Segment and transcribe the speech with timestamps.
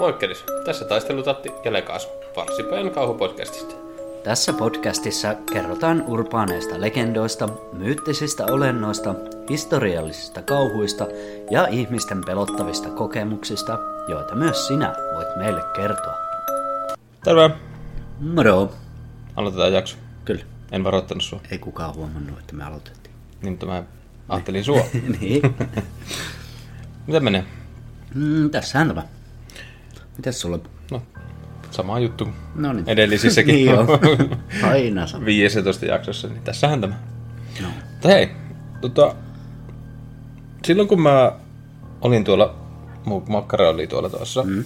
[0.00, 3.74] Moikkelis, tässä taistelutatti ja Lekaasu, Farsipäin kauhupodcastista.
[4.24, 9.14] Tässä podcastissa kerrotaan urbaaneista legendoista, myyttisistä olennoista,
[9.50, 11.06] historiallisista kauhuista
[11.50, 13.78] ja ihmisten pelottavista kokemuksista,
[14.08, 16.14] joita myös sinä voit meille kertoa.
[17.24, 17.50] Terve!
[18.20, 18.72] Moro!
[19.36, 19.96] Aloitetaan jakso.
[20.24, 20.44] Kyllä.
[20.72, 21.40] En varoittanut sua.
[21.50, 23.14] Ei kukaan huomannut, että me aloitettiin.
[23.42, 23.82] Niin, mutta mä
[24.28, 24.80] ajattelin sua.
[25.20, 25.56] niin.
[27.06, 27.44] Miten menee?
[28.14, 29.02] Mm, tässähän tämä.
[30.16, 30.58] Mitäs sulla?
[30.90, 31.02] No,
[31.70, 32.88] sama juttu No niin.
[32.88, 33.54] edellisissäkin.
[33.54, 33.86] niin on.
[34.70, 35.24] Aina sama.
[35.24, 36.94] 15 jaksossa, niin tässähän tämä.
[37.62, 37.68] No.
[37.90, 38.30] Mutta hei,
[38.80, 39.14] tota,
[40.64, 41.32] silloin kun mä
[42.00, 42.54] olin tuolla,
[43.04, 44.64] mun makkara oli tuolla tuossa mm.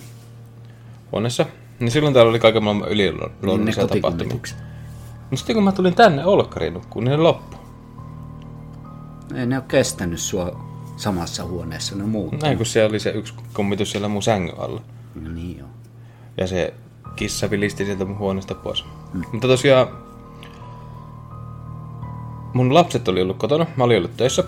[1.13, 1.47] huoneessa,
[1.81, 4.03] niin silloin täällä oli kaiken maailman yliluonnollisia tapahtumia.
[4.03, 4.59] kotikummitukset.
[5.31, 7.57] No sitten kun mä tulin tänne Olkkariin nukkuun, niin ne loppu.
[9.35, 10.61] Ei ne ole kestänyt sua
[10.97, 12.43] samassa huoneessa, ne muut.
[12.43, 14.81] Näin kun siellä oli se yksi kummitus siellä mun sängyn alla.
[15.23, 15.69] No niin joo.
[16.37, 16.75] Ja se
[17.17, 18.85] kissa vilisti sieltä mun huoneesta pois.
[19.13, 19.23] Mm.
[19.33, 19.89] Mutta tosiaan,
[22.55, 24.45] mun lapset oli ollut kotona, mä olin ollut töissä.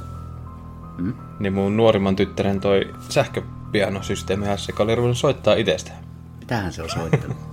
[0.99, 1.15] Mm.
[1.41, 5.93] Niin mun nuorimman tyttären toi sähköpianosysteemi joka oli ruvennut soittaa itsestä.
[6.39, 7.37] Mitähän se on soittanut?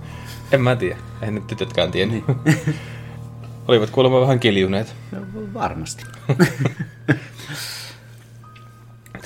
[0.52, 2.24] En mä tiedä, eihän nyt tytötkään tiennyt.
[3.68, 4.94] Olivat kuulemma vähän kiljuneet.
[5.12, 5.20] no,
[5.54, 6.04] varmasti.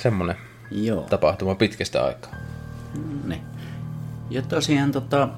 [0.03, 0.37] Semmonen
[0.71, 1.03] joo.
[1.03, 2.33] tapahtuma pitkästä aikaa.
[3.25, 3.52] Niin.
[4.33, 5.29] Ja tosiaan tota,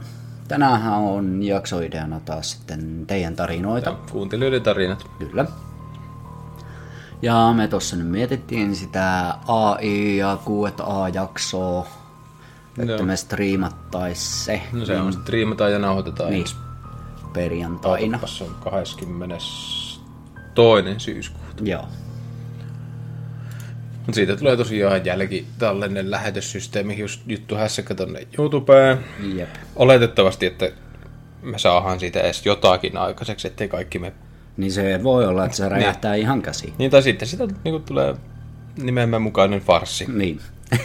[0.49, 3.91] tänäänhän on jaksoideana taas sitten teidän tarinoita.
[3.91, 5.07] Ja kuuntelijoiden tarinat.
[5.19, 5.47] Kyllä.
[7.23, 11.87] Ja me tuossa nyt mietittiin sitä AI ja Q&A-jaksoa,
[12.79, 13.03] että Joo.
[13.03, 16.57] me striimattais se No se on sitten riimataan ja nauhoitetaan niin, ensi
[17.33, 18.19] perjantaina.
[18.27, 20.01] Se on 22.
[20.99, 21.65] syyskuuta.
[21.65, 21.85] Joo.
[24.07, 28.99] Mutta siitä tulee tosiaan jälki tällainen lähetyssysteemi, just juttu hässäkkä tonne YouTubeen.
[29.35, 29.49] Jep.
[29.77, 30.71] Oletettavasti, että
[31.43, 34.13] me saadaan siitä edes jotakin aikaiseksi, ettei kaikki me...
[34.57, 36.75] Niin se voi olla, että se räjähtää ihan käsiin.
[36.79, 38.15] Niin tai sitten sitä niin tulee
[38.83, 40.07] nimemme mukainen farssi.
[40.13, 40.41] Niin.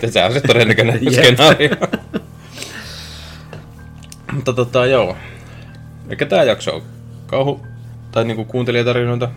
[0.10, 1.76] Se on se todennäköinen skenaario.
[4.34, 5.16] Mutta tota joo.
[6.10, 6.82] Eikä tää jakso on
[7.28, 7.66] kauhu
[8.12, 9.30] tai niinku kuuntelijatarinoita.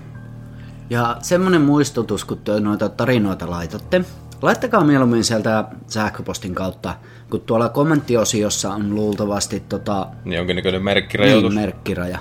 [0.92, 4.04] Ja semmonen muistutus, kun te noita tarinoita laitatte.
[4.42, 6.94] Laittakaa mieluummin sieltä sähköpostin kautta,
[7.30, 11.54] kun tuolla kommenttiosiossa on luultavasti tota, Niin jonkinnäköinen merkkirajoitus.
[11.54, 12.18] niin, merkkiraja.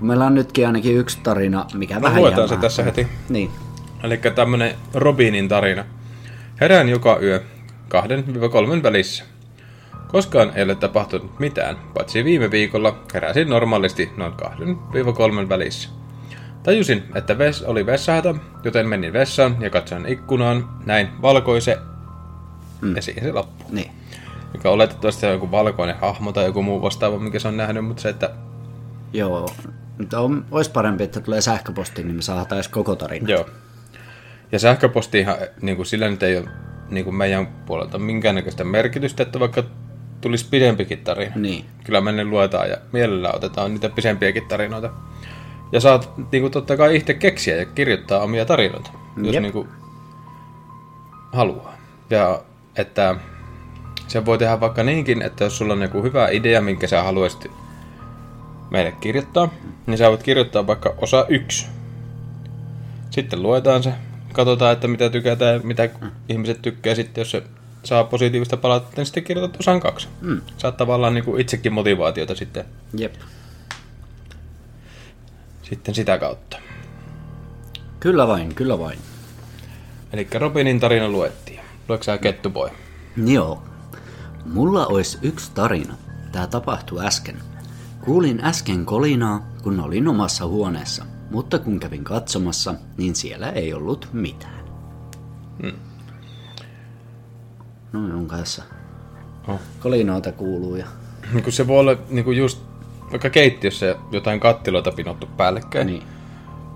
[0.00, 3.06] Meillä on nytkin ainakin yksi tarina, mikä No, vähän luetaan se tässä heti.
[3.28, 3.50] Niin.
[4.02, 5.84] Eli tämmönen Robinin tarina.
[6.60, 7.42] Herään joka yö
[7.88, 9.24] kahden kolmen välissä.
[10.08, 14.76] Koskaan ei ole tapahtunut mitään, paitsi viime viikolla heräsin normaalisti noin kahden
[15.14, 16.03] kolmen välissä.
[16.64, 21.78] Tajusin, että ves oli vessahätä, joten menin vessaan ja katsoin ikkunaan, näin valkoise,
[22.80, 22.96] mm.
[22.96, 23.66] ja siihen se loppui.
[23.70, 23.90] Niin.
[24.52, 28.02] Mikä oletettavasti on joku valkoinen hahmo tai joku muu vastaava, mikä se on nähnyt, mutta
[28.02, 28.30] se, että
[29.12, 29.50] Joo.
[29.98, 33.28] Mutta on, olisi parempi, että tulee sähköposti, niin me saadaan edes koko tarina.
[33.28, 33.46] Joo.
[34.52, 36.48] Ja sähköpostiinhan niin kuin sillä nyt ei ole
[36.90, 39.64] niin kuin meidän puolelta minkäännäköistä merkitystä, että vaikka
[40.20, 41.32] tulisi pidempikin tarina.
[41.36, 41.64] Niin.
[41.84, 44.90] Kyllä me ne luetaan ja mielellään otetaan niitä pidempiäkin tarinoita.
[45.72, 49.42] Ja saat niin kuin totta kai itse keksiä ja kirjoittaa omia tarinoita, jos Jep.
[49.42, 49.68] niin kuin
[51.32, 51.74] haluaa.
[52.10, 52.42] Ja
[52.76, 53.16] että
[54.08, 57.50] se voi tehdä vaikka niinkin, että jos sulla on joku hyvä idea, minkä sä haluaisit
[58.70, 59.48] meille kirjoittaa,
[59.86, 61.66] niin sä voit kirjoittaa vaikka osa yksi.
[63.10, 63.92] Sitten luetaan se,
[64.32, 65.88] katsotaan, että mitä tykätään ja mitä
[66.28, 67.42] ihmiset tykkää sitten, jos se
[67.84, 70.08] saa positiivista palautetta, niin sitten kirjoitat osan kaksi.
[70.20, 70.40] Mm.
[70.58, 72.64] Saat tavallaan niin kuin itsekin motivaatiota sitten,
[72.98, 73.14] Jep.
[75.74, 76.58] Sitten sitä kautta.
[78.00, 78.98] Kyllä vain, kyllä vain.
[80.12, 81.60] Eli Robinin tarina luettiin.
[81.88, 82.70] Luetko sä Kettuboi?
[83.26, 83.62] Joo.
[84.46, 85.94] Mulla olisi yksi tarina.
[86.32, 87.36] Tää tapahtui äsken.
[88.04, 94.08] Kuulin äsken kolinaa, kun olin omassa huoneessa, mutta kun kävin katsomassa, niin siellä ei ollut
[94.12, 94.64] mitään.
[95.62, 95.78] Hmm.
[97.92, 98.62] No minun kanssa.
[99.48, 99.60] Oh.
[99.80, 100.86] Kolinoita kuuluu ja...
[101.44, 102.73] Kun se voi olla niin kuin just
[103.10, 105.86] vaikka keittiössä jotain kattiloita pinottu päällekkäin.
[105.86, 106.02] Niin.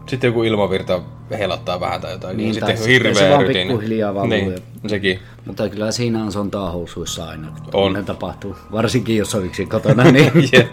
[0.07, 1.01] Sitten joku ilmavirta
[1.39, 2.37] helattaa vähän tai jotain.
[2.37, 5.19] Niin, Niin, tai sitten sitten hirveä se vaan pikkuhiljaa valuu Niin, ja- sekin.
[5.47, 7.97] Mutta kyllä siinä on sontaa housuissa aina, kun On.
[7.97, 8.05] on.
[8.05, 8.57] tapahtuu.
[8.73, 10.33] Varsinkin jos on yksin kotona, niin...
[10.53, 10.73] Jep.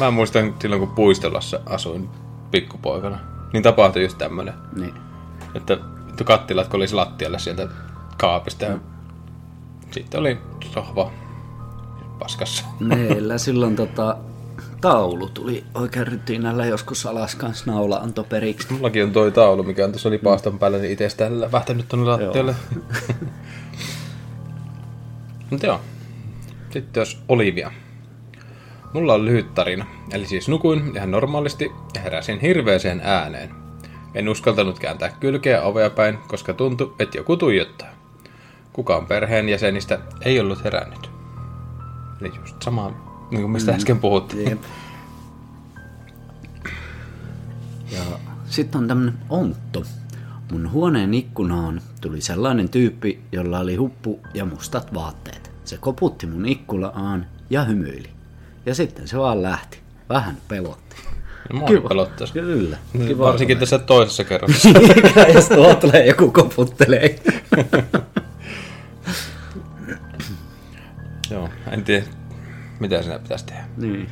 [0.00, 2.08] Mä muistan silloin, kun puistolassa asuin
[2.50, 3.18] pikkupoikana.
[3.52, 4.54] Niin tapahtui just tämmönen.
[4.76, 4.94] niin.
[5.54, 5.78] Että
[6.24, 7.68] kattilat kun olisi lattialla sieltä
[8.18, 8.64] kaapista.
[8.64, 8.78] Ja
[9.90, 10.38] sitten oli
[10.74, 11.10] sohva
[12.18, 12.64] paskassa.
[12.80, 14.16] Meillä silloin tota,
[14.82, 18.72] taulu tuli oikein rytinällä joskus alas kanssa naula antoi periksi.
[18.72, 22.54] Mullakin on toi taulu, mikä on tuossa lipaaston päällä, niin itsestään lähtänyt tonne lattialle.
[25.50, 25.80] Mutta joo.
[26.70, 27.72] Sitten jos Olivia.
[28.92, 29.86] Mulla on lyhyt tarina.
[30.12, 33.50] Eli siis nukuin ihan normaalisti ja heräsin hirveeseen ääneen.
[34.14, 37.88] En uskaltanut kääntää kylkeä ovea päin, koska tuntui, että joku tuijottaa.
[38.72, 41.10] Kukaan perheen jäsenistä ei ollut herännyt.
[42.20, 44.50] Eli just sama, niin kuin mistä äsken puhuttiin.
[44.50, 44.62] Jep.
[47.90, 48.00] Ja
[48.46, 49.82] sitten on tämmönen ontto.
[50.50, 55.50] Mun huoneen ikkunaan tuli sellainen tyyppi, jolla oli huppu ja mustat vaatteet.
[55.64, 58.08] Se koputti mun ikkunaan ja hymyili.
[58.66, 59.78] Ja sitten se vaan lähti.
[60.08, 60.96] Vähän pelotti.
[61.52, 62.32] No, mua pelottaisi.
[62.32, 62.78] Kyllä.
[62.92, 64.68] Niin, Varsinkin tässä toisessa kerroksessa.
[65.34, 67.20] jos tuolla tulee joku koputtelee.
[71.30, 72.04] Joo, en tiedä,
[72.82, 73.64] mitä sinä pitäisi tehdä.
[73.76, 74.08] niin,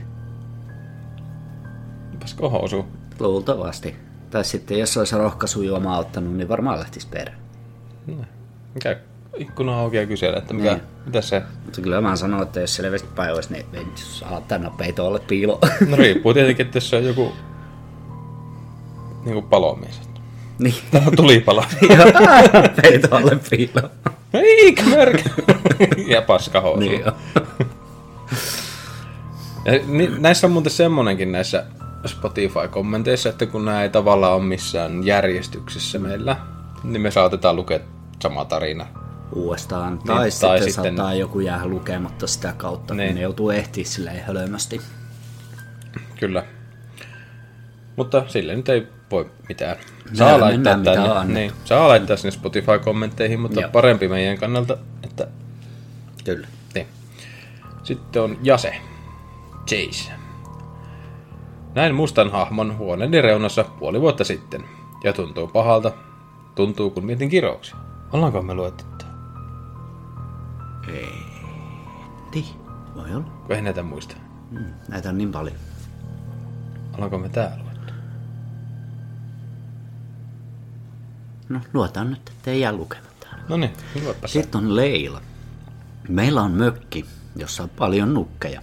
[2.21, 2.87] Pasko housu.
[3.21, 3.97] luultavasti.
[4.31, 7.39] Tai sitten jos olisi rohkaisujuomaa ottanut, niin varmaan lähtisi perään.
[8.75, 8.97] Mikä
[9.37, 10.83] ikkuna auki ja kysellä, että mikä, Niin.
[11.07, 11.43] mitä se...
[11.65, 15.59] Mutta kyllä mä sanon, että jos selvästi päin olisi, niin ei saa tänne peitolle piiloon.
[15.89, 17.33] No riippuu tietenkin, että jos se on joku
[19.25, 20.01] niinku palomies.
[20.59, 20.75] niin.
[20.91, 21.65] Tämä tuli palo.
[22.83, 23.91] peitolle piiloon.
[24.35, 25.31] Eikä mörkä.
[26.15, 26.81] ja paska housu.
[26.81, 27.03] niin.
[29.65, 31.65] Ja ni- näissä on muuten semmonenkin näissä
[32.07, 36.37] Spotify-kommenteissa, että kun nämä ei tavallaan ole missään järjestyksessä meillä,
[36.85, 37.81] niin me saatetaan lukea
[38.23, 38.87] sama tarina.
[39.35, 39.99] Uudestaan.
[39.99, 42.99] Tai, tai tai sitten, sitten- saattaa joku jäädä lukematta sitä kautta, niin.
[42.99, 43.09] Niin.
[43.09, 44.81] kun ne joutuu ehtiä silleen hölmösti.
[46.21, 46.45] Kyllä.
[47.97, 49.77] Mutta sille nyt ei voi mitään.
[50.13, 53.71] Saa laittaa, mitä on tänne, niin, saa laittaa sinne Spotify-kommentteihin, mutta Joo.
[53.71, 55.27] parempi meidän kannalta, että
[56.25, 56.47] Kyllä.
[56.75, 56.87] niin.
[57.83, 58.75] Sitten on Jase.
[59.71, 60.13] Chase.
[61.75, 64.65] Näin mustan hahmon huoneeni reunassa puoli vuotta sitten.
[65.05, 65.93] Ja tuntuu pahalta.
[66.55, 67.77] Tuntuu, kun mietin kirouksia.
[68.13, 69.09] Ollaanko me luettu tää?
[72.35, 72.45] Niin,
[72.95, 73.31] voi olla.
[73.47, 74.17] Kun ei näitä muista.
[74.51, 75.57] Mm, näitä on niin paljon.
[76.95, 77.93] Ollaanko me tää luettu?
[81.49, 83.27] No, luotaan nyt, ettei jää lukematta.
[83.49, 83.73] No niin.
[84.27, 85.21] Sitten on Leila.
[86.09, 87.05] Meillä on mökki,
[87.37, 88.63] jossa on paljon nukkeja.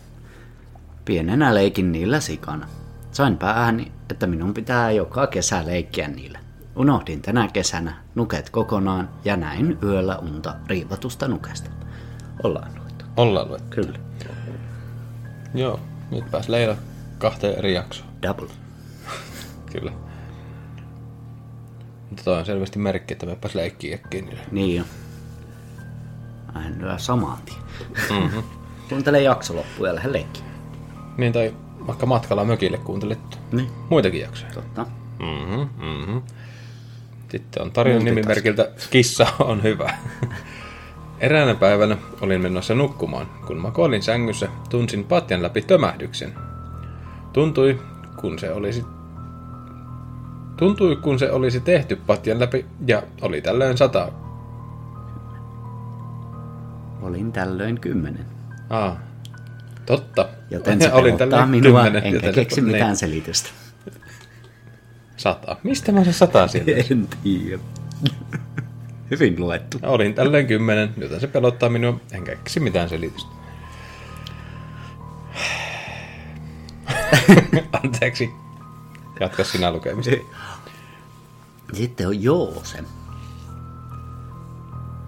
[1.07, 2.67] Pienenä leikin niillä sikana.
[3.11, 6.39] Sain päähäni, että minun pitää joka kesä leikkiä niillä.
[6.75, 11.69] Unohdin tänä kesänä nuket kokonaan ja näin yöllä unta riivatusta nukesta.
[12.43, 13.05] Ollaan luettu.
[13.17, 13.67] Ollaan luettu.
[13.69, 13.99] Kyllä.
[15.53, 15.79] Joo,
[16.11, 16.75] nyt pääs Leila
[17.17, 18.09] kahteen eri jaksoon.
[18.21, 18.49] Double.
[19.71, 19.91] Kyllä.
[22.09, 24.41] Mutta toi on selvästi merkki, että mepäs leikkiä äkkiä niille.
[24.51, 24.83] Niin jo.
[26.53, 27.61] Aina samaan tien.
[28.21, 28.43] Mm-hmm.
[28.89, 30.56] Kuuntele jakso loppuun ja lähde leikkiin.
[31.17, 31.53] Niin, tai
[31.87, 33.19] vaikka matkalla mökille kuuntelet
[33.51, 33.69] Niin.
[33.89, 34.51] muitakin jaksoja.
[34.53, 34.85] Totta.
[35.19, 36.17] Mhm, mhm.
[37.29, 39.93] Sitten on tarinan nimimerkiltä Kissa on hyvä.
[41.19, 43.27] Eräänä päivänä olin menossa nukkumaan.
[43.47, 46.33] Kun makoilin sängyssä, tunsin patjan läpi tömähdyksen.
[47.33, 47.79] Tuntui,
[48.21, 48.85] kun se olisi
[50.57, 54.11] Tuntui, kun se olisi tehty patjan läpi ja oli tällöin sata.
[57.01, 58.25] Olin tällöin kymmenen.
[58.69, 58.97] Aa,
[59.87, 60.29] totta.
[60.49, 63.49] Joten se Olin pelottaa minua, kymmenen, enkä joten keksi mitään niin, selitystä.
[65.17, 65.57] Sata.
[65.63, 66.71] Mistä mä se sata sieltä?
[66.91, 67.59] En tiedä.
[69.11, 69.79] Hyvin luettu.
[69.83, 73.29] Olin tällöin kymmenen, joten se pelottaa minua, enkä keksi mitään selitystä.
[77.83, 78.29] Anteeksi.
[79.19, 80.11] Jatka sinä lukemista.
[81.73, 82.83] Sitten on Joose.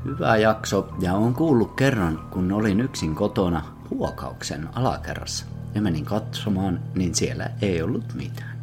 [0.06, 5.46] Hyvä jakso, ja on kuullut kerran, kun olin yksin kotona huokauksen alakerrassa.
[5.76, 8.60] Ja menin katsomaan, niin siellä ei ollut mitään.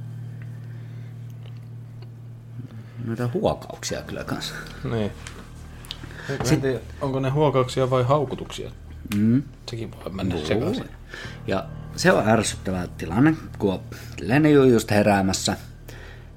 [3.04, 4.54] Noita huokauksia kyllä kanssa.
[4.92, 5.12] Niin.
[6.52, 8.70] En tiedä, onko ne huokauksia vai haukutuksia?
[9.14, 9.42] Mm.
[9.70, 10.90] Sekin voi mennä sekaisin.
[11.46, 11.66] Ja
[11.96, 13.80] se on ärsyttävä tilanne, kun
[14.20, 15.56] Lenny on just heräämässä.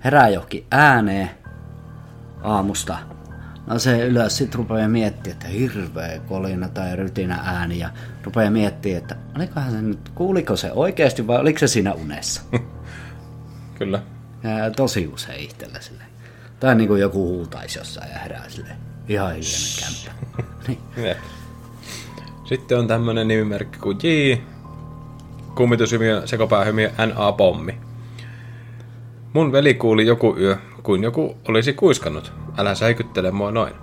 [0.04, 1.30] Herää johonkin ääneen
[2.44, 2.98] aamusta.
[3.70, 7.90] No se ylös sit rupeaa miettimään, että hirveä kolina tai rytinä ääni ja
[8.24, 12.42] rupeaa miettimään, että olikohan se nyt, kuuliko se oikeasti vai oliko se siinä unessa?
[13.80, 14.02] Kyllä.
[14.44, 16.10] Ja tosi usein itsellä silleen.
[16.60, 18.76] Tai niin kuin joku huutaisi jossain ja herää silleen.
[19.08, 20.44] Ihan hiljainen kämppä.
[20.68, 21.16] niin.
[22.46, 24.38] Sitten on tämmönen nimimerkki kuin J.
[25.56, 27.78] Kummitushymiö, sekopäähymiö, NA Pommi.
[29.34, 32.34] Mun veli kuuli joku yö, kun joku olisi kuiskannut.
[32.60, 33.74] Älä säikyttele mua noin.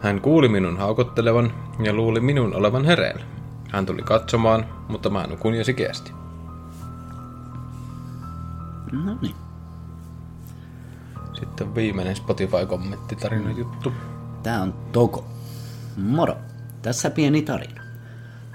[0.00, 3.24] Hän kuuli minun haukottelevan ja luuli minun olevan hereillä.
[3.70, 6.12] Hän tuli katsomaan, mutta mä nukun jo sikeästi.
[8.92, 9.34] No niin.
[11.32, 13.92] Sitten viimeinen Spotify-kommenttitarina juttu.
[14.42, 15.24] Tää on Togo.
[15.96, 16.36] Moro.
[16.82, 17.82] Tässä pieni tarina.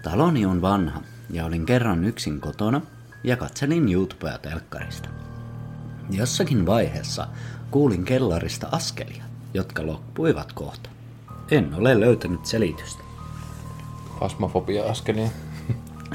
[0.04, 2.82] Taloni on vanha ja olin kerran yksin kotona
[3.24, 5.10] ja katselin YouTubea telkkarista.
[6.10, 7.28] Jossakin vaiheessa
[7.72, 10.90] kuulin kellarista askelia, jotka loppuivat kohta.
[11.52, 13.04] En ole löytänyt selitystä.
[14.20, 15.28] Fasmofobia askelia.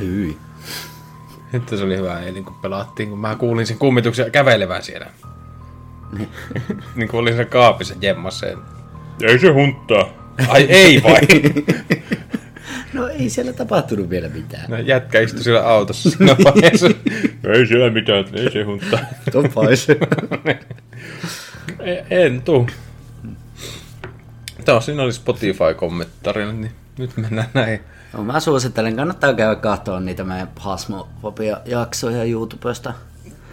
[0.00, 0.38] Hyi.
[1.52, 5.07] Että se oli hyvä eilen, kun pelattiin, kun mä kuulin sen kummituksen kävelevän siellä.
[6.97, 8.47] niin kuin olin sen kaapissa jemmassa.
[9.23, 10.09] Ei se hunttaa.
[10.49, 11.21] Ai ei vai?
[12.92, 14.71] No ei siellä tapahtunut vielä mitään.
[14.71, 16.87] No, jätkä istui siellä autossa siinä vaiheessa.
[17.44, 19.00] ei siellä mitään, ei se hunttaa.
[19.32, 19.88] Topais.
[21.80, 22.66] E- en tuu.
[24.64, 27.80] Taas siinä oli Spotify-kommentarina, niin nyt mennään näin.
[28.12, 32.94] No, mä suosittelen, kannattaa käydä katsoa niitä meidän Phasmophobia-jaksoja YouTubesta.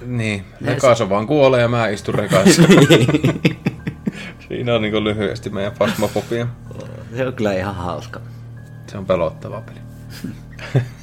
[0.06, 2.62] Niin, Rekas vaan kuolee ja mä istun rekassa.
[4.48, 6.48] Siinä on niin lyhyesti meidän fasmofobia.
[7.15, 8.20] Se on kyllä ihan hauska.
[8.88, 9.79] Se on pelottava peli.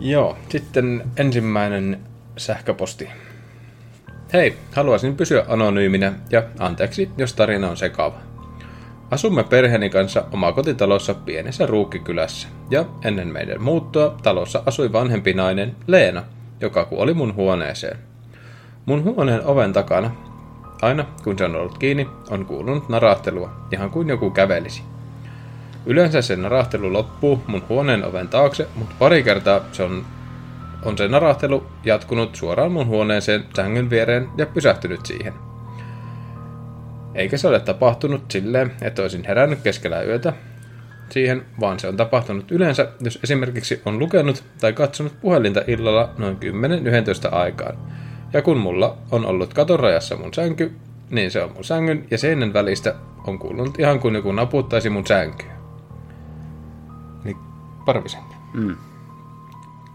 [0.00, 2.00] Joo, sitten ensimmäinen
[2.36, 3.08] sähköposti.
[4.32, 8.18] Hei, haluaisin pysyä anonyyminä ja anteeksi, jos tarina on sekava.
[9.10, 16.22] Asumme perheeni kanssa omakotitalossa pienessä ruukkikylässä, ja ennen meidän muuttoa talossa asui vanhempi nainen, Leena,
[16.60, 17.98] joka kuoli mun huoneeseen.
[18.86, 20.10] Mun huoneen oven takana,
[20.82, 24.82] aina kun se on ollut kiinni, on kuulunut narahtelua, ihan kuin joku kävelisi.
[25.88, 30.04] Yleensä se narahtelu loppuu mun huoneen oven taakse, mutta pari kertaa se on,
[30.84, 35.32] on se narahtelu jatkunut suoraan mun huoneeseen sängyn viereen ja pysähtynyt siihen.
[37.14, 40.32] Eikä se ole tapahtunut silleen, että olisin herännyt keskellä yötä
[41.10, 46.36] siihen, vaan se on tapahtunut yleensä, jos esimerkiksi on lukenut tai katsonut puhelinta illalla noin
[47.30, 47.78] 10-11 aikaan.
[48.32, 50.72] Ja kun mulla on ollut katon rajassa mun sänky,
[51.10, 52.94] niin se on mun sängyn ja seinän välistä
[53.26, 55.57] on kuulunut ihan kuin joku naputtaisi mun sänkyä.
[57.88, 58.34] Parvisänky.
[58.54, 58.76] Mm.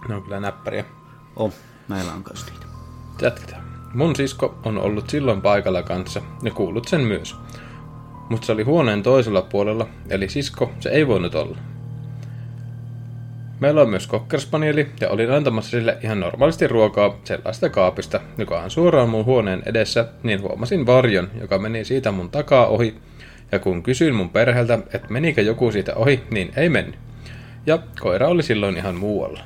[0.07, 0.85] Ne on kyllä näppäriä.
[1.35, 1.53] Oh,
[1.87, 2.65] meillä on kanssa niitä.
[3.21, 3.63] Jatketaan.
[3.93, 7.35] Mun sisko on ollut silloin paikalla kanssa ja kuullut sen myös.
[8.29, 11.57] Mutta se oli huoneen toisella puolella, eli sisko se ei voinut olla.
[13.59, 18.71] Meillä on myös kokkerspanieli ja olin antamassa sille ihan normaalisti ruokaa sellaista kaapista, joka on
[18.71, 22.97] suoraan mun huoneen edessä, niin huomasin varjon, joka meni siitä mun takaa ohi.
[23.51, 27.12] Ja kun kysyin mun perheeltä, että menikö joku siitä ohi, niin ei mennyt.
[27.65, 29.39] Ja koira oli silloin ihan muualla.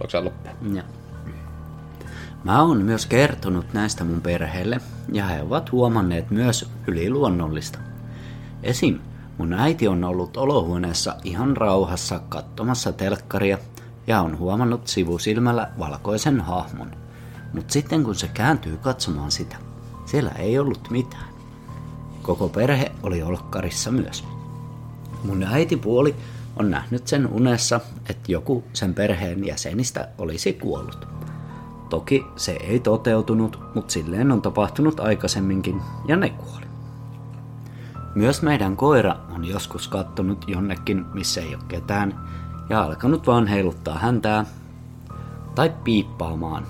[0.00, 0.48] Luoksaa loppu.
[0.74, 0.82] Ja.
[2.44, 4.80] Mä oon myös kertonut näistä mun perheelle,
[5.12, 7.78] ja he ovat huomanneet myös yliluonnollista.
[8.62, 8.98] Esim.
[9.38, 13.58] mun äiti on ollut olohuoneessa ihan rauhassa katsomassa telkkaria
[14.06, 16.90] ja on huomannut sivusilmällä valkoisen hahmon.
[17.52, 19.56] Mut sitten kun se kääntyy katsomaan sitä,
[20.04, 21.32] siellä ei ollut mitään.
[22.22, 24.24] Koko perhe oli olkkarissa myös.
[25.24, 26.14] Mun äitipuoli
[26.56, 31.08] on nähnyt sen unessa, että joku sen perheen jäsenistä olisi kuollut.
[31.88, 36.66] Toki se ei toteutunut, mutta silleen on tapahtunut aikaisemminkin ja ne kuoli.
[38.14, 42.20] Myös meidän koira on joskus kattonut jonnekin, missä ei ole ketään,
[42.68, 44.44] ja alkanut vaan heiluttaa häntää
[45.54, 46.66] tai piippaamaan.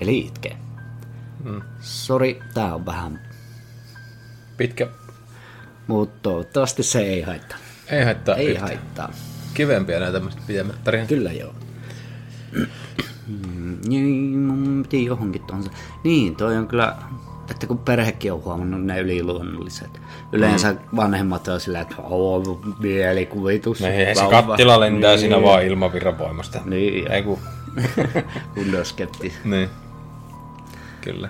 [0.00, 0.56] Eli itkee.
[1.44, 1.62] Mm.
[1.80, 3.20] Sori, tää on vähän,
[4.56, 4.88] Pitkä.
[5.90, 7.58] Mutta toivottavasti se ei haittaa.
[7.88, 8.68] Ei haittaa Ei yhtään.
[8.68, 9.12] haittaa.
[9.54, 11.08] Kivempiä nämä tämmöiset pidemmät tarinat.
[11.08, 11.54] Kyllä joo.
[13.88, 15.70] Niin, mun piti johonkin tuohon.
[16.04, 16.96] Niin, toi on kyllä,
[17.50, 20.00] että kun perhekin on huomannut ne yliluonnolliset.
[20.32, 20.96] Yleensä mm.
[20.96, 23.82] vanhemmat on sillä, että oo, mielikuvitus.
[23.82, 25.20] Ei, se vauva." kattila lentää niin.
[25.20, 26.60] siinä vaan ilmavirran voimasta.
[26.64, 27.38] Niin, Ei kun...
[28.54, 29.32] kun skepti.
[29.44, 29.68] niin.
[31.00, 31.28] Kyllä.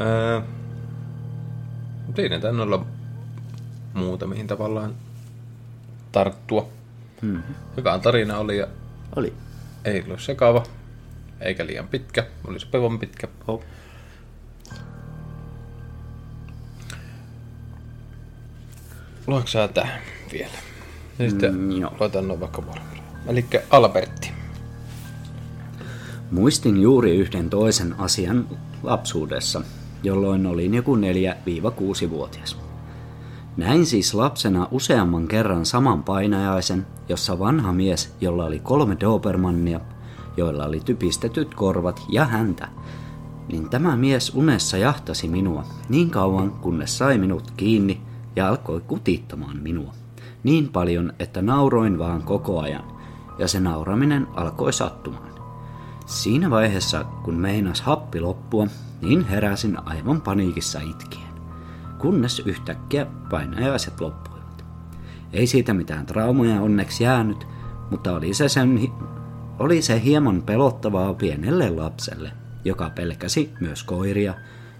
[0.00, 0.40] Öö,
[2.16, 2.84] siinä tainnut olla
[3.94, 4.94] muuta, mihin tavallaan
[6.12, 6.68] tarttua.
[7.22, 7.42] Hmm.
[7.76, 8.66] Hyvä tarina oli ja
[9.16, 9.32] Oli.
[9.84, 10.62] ei ollut sekava,
[11.40, 12.26] eikä liian pitkä.
[12.46, 13.28] Oli sopivan pitkä.
[13.48, 13.62] Oh.
[19.26, 20.00] Luetko sä tähän
[20.32, 20.52] vielä?
[21.18, 21.94] Ja sitten Mm, mm, joo.
[22.00, 22.88] luetaan noin vaikka vuorolla.
[23.26, 24.30] Eli Albertti.
[26.30, 28.48] Muistin juuri yhden toisen asian
[28.82, 29.62] lapsuudessa,
[30.02, 32.56] jolloin olin joku 4-6-vuotias.
[33.56, 39.80] Näin siis lapsena useamman kerran saman painajaisen, jossa vanha mies, jolla oli kolme Dobermannia,
[40.36, 42.68] joilla oli typistetyt korvat ja häntä,
[43.48, 48.00] niin tämä mies unessa jahtasi minua niin kauan, kunnes sai minut kiinni
[48.36, 49.92] ja alkoi kutittamaan minua.
[50.42, 52.84] Niin paljon, että nauroin vaan koko ajan,
[53.38, 55.32] ja se nauraminen alkoi sattumaan.
[56.06, 58.66] Siinä vaiheessa, kun meinas happi loppua,
[59.02, 61.21] niin heräsin aivan paniikissa itkien.
[62.02, 64.64] Kunnes yhtäkkiä painajaiset loppuivat.
[65.32, 67.46] Ei siitä mitään traumoja onneksi jäänyt,
[67.90, 68.80] mutta oli se, sen,
[69.58, 72.32] oli se hieman pelottavaa pienelle lapselle,
[72.64, 74.34] joka pelkäsi myös koiria,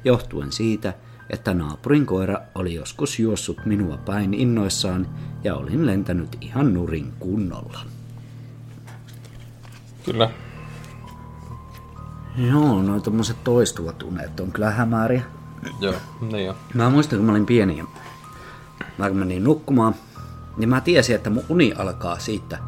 [0.05, 0.95] johtuen siitä,
[1.31, 5.09] että naapurin koira oli joskus juossut minua päin innoissaan
[5.45, 7.81] ja olin lentänyt ihan nurin kunnolla.
[10.05, 10.31] Kyllä.
[12.37, 15.23] Joo, noin tommoset toistuvat unet on kyllä hämäriä.
[15.81, 15.95] Joo,
[16.33, 16.57] niin jo.
[16.75, 17.85] Mä muistan, kun mä olin pieni ja
[18.99, 19.95] mä kun menin nukkumaan,
[20.57, 22.59] niin mä tiesin, että mun uni alkaa siitä,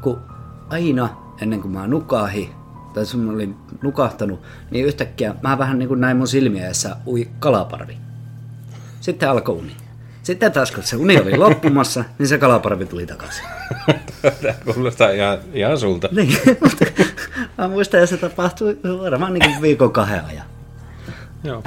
[0.00, 0.20] kun
[0.68, 1.08] aina
[1.40, 2.50] ennen kuin mä nukahin,
[2.94, 7.28] tai sun olin nukahtanut, niin yhtäkkiä mä vähän niin kuin näin mun silmiä edessä ui
[7.38, 7.96] kalaparvi.
[9.00, 9.76] Sitten alkoi uni.
[10.22, 13.44] Sitten taas kun se uni oli loppumassa, niin se kalaparvi tuli takaisin.
[14.22, 16.08] Tämä kuulostaa ihan, ihan sulta.
[16.12, 16.84] Niin, mutta
[17.58, 20.53] mä muistan, että se tapahtui varmaan niin kuin viikon kahden ajan.
[21.44, 21.62] Joo.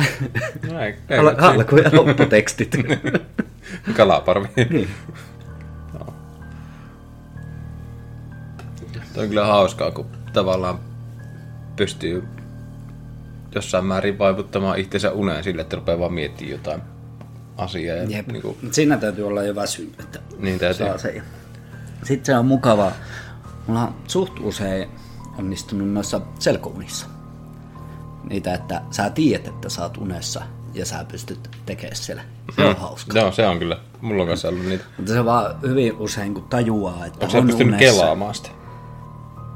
[0.71, 2.75] No ei, Al- alku- ja lopputekstit.
[3.97, 4.47] Kalaparvi.
[4.69, 4.89] niin.
[9.13, 10.79] Tuo on kyllä hauskaa, kun tavallaan
[11.75, 12.23] pystyy
[13.55, 16.81] jossain määrin vaikuttamaan itsensä uneen sille, että rupeaa vaan miettimään jotain
[17.57, 17.95] asiaa.
[17.97, 18.27] Ja Jep.
[18.27, 20.87] Niin kuin, Siinä täytyy olla jo väsy, että Niin täytyy.
[20.87, 21.21] saa se.
[22.03, 22.91] Sitten se on mukavaa.
[23.67, 24.89] Mulla on suht usein
[25.39, 27.07] onnistunut noissa selkounissa.
[28.29, 30.41] Niitä, että sä tiedät, että sä oot unessa
[30.73, 32.21] ja sä pystyt tekemään siellä.
[32.55, 33.19] Se on hauska.
[33.19, 33.77] Joo, se on kyllä.
[34.01, 34.83] Mulla on kanssa ollut niitä.
[34.97, 37.99] Mutta se vaan hyvin usein, kun tajuaa, että Onko on pystynyt unessa.
[37.99, 38.49] kelaamaan sitä?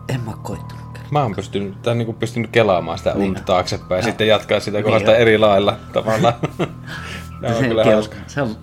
[0.09, 0.81] En mä koittanut.
[1.11, 3.29] Mä oon pystynyt, tai niin pystynyt kelaamaan sitä Niin.
[3.29, 5.17] unta taaksepäin ja sitten jatkaa sitä Niin kohdasta jo.
[5.17, 6.33] eri lailla tavallaan.
[7.41, 8.15] Tämä on se, kyllä hauska.
[8.27, 8.57] se on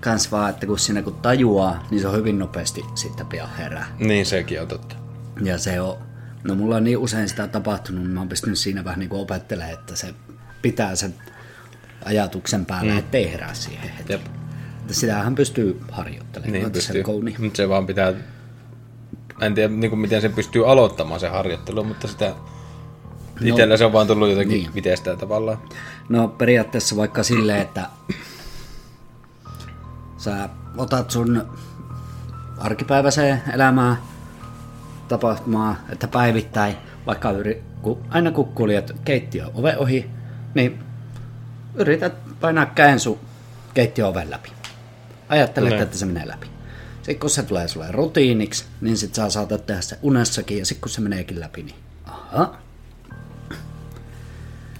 [0.00, 3.86] kans vaan, että kun siinä kun tajuaa, niin se on hyvin nopeasti sitten pian herää.
[3.98, 4.96] Niin sekin on totta.
[5.42, 5.96] Ja se on,
[6.44, 9.22] no mulla on niin usein sitä tapahtunut, niin mä oon pystynyt siinä vähän niin kuin
[9.22, 10.14] opettelemaan, että se
[10.62, 11.14] pitää sen
[12.04, 12.98] ajatuksen päällä, mm.
[12.98, 14.12] ettei herää siihen heti.
[14.12, 14.20] Jep.
[14.80, 16.52] Että sitähän pystyy harjoittelemaan.
[16.52, 17.04] Niin pystyy.
[17.38, 18.12] Mutta se vaan pitää...
[19.40, 22.34] En tiedä niin kuin miten se pystyy aloittamaan se harjoittelu, mutta sitä...
[23.40, 24.70] Itellä se on vaan tullut jotenkin niin.
[24.74, 25.58] itsestään tavallaan.
[26.08, 27.86] No periaatteessa vaikka silleen, että
[30.18, 31.46] sä otat sun
[32.58, 33.96] arkipäiväiseen elämään
[35.10, 40.10] tapahtumaa, että päivittäin, vaikka yri, kun, aina kun kuljet keittiön oven ohi,
[40.54, 40.78] niin
[41.74, 43.18] yrität painaa käen sun
[43.74, 44.52] keittiön oven läpi.
[45.28, 45.82] Ajattelet, Ne.
[45.82, 46.46] että se menee läpi.
[46.96, 50.80] Sitten kun se tulee sulle rutiiniksi, niin sit sä saatat tehdä se unessakin, ja sitten
[50.80, 52.56] kun se meneekin läpi, niin aha,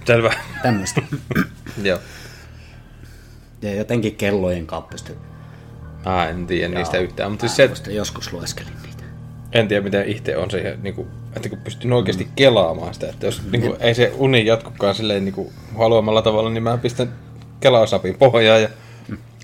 [0.05, 0.33] Selvä.
[0.61, 1.01] tämmöistä.
[1.83, 1.99] Joo.
[3.61, 5.17] Ja jotenkin kellojen pystyy.
[6.05, 8.90] Mä en tiedä niistä yhtään, mutta siis se, joskus lueskelin niitä.
[9.53, 13.25] En tiedä miten itse on se, niin kuin, että kun pystyy oikeasti kelaamaan sitä, että
[13.25, 17.13] jos niin kuin, ei se uni jatkukaan silleen niin kuin, haluamalla tavalla, niin mä pistän
[17.59, 18.69] kelausapin pohjaan ja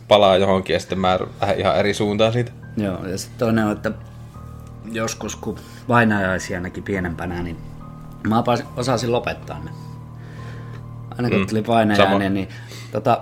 [0.08, 2.52] palaa johonkin ja sitten mä lähden ihan eri suuntaan siitä.
[2.78, 3.92] Joo, ja sitten toinen on, että
[4.92, 7.58] joskus kun vainajaisia näki pienempänä, niin
[8.28, 8.44] mä
[8.78, 9.72] osasin lopettaa ne.
[11.18, 11.74] Aina kun Mm, tuli sama.
[11.76, 12.48] painajainen, niin
[12.92, 13.22] tota,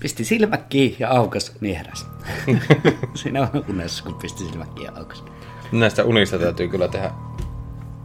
[0.00, 2.06] pisti silmät kiinni ja aukas, niin heräsi.
[3.14, 5.24] Siinä on unessa, kun pisti silmät kiinni ja aukas.
[5.72, 7.10] Näistä unista täytyy kyllä tehdä.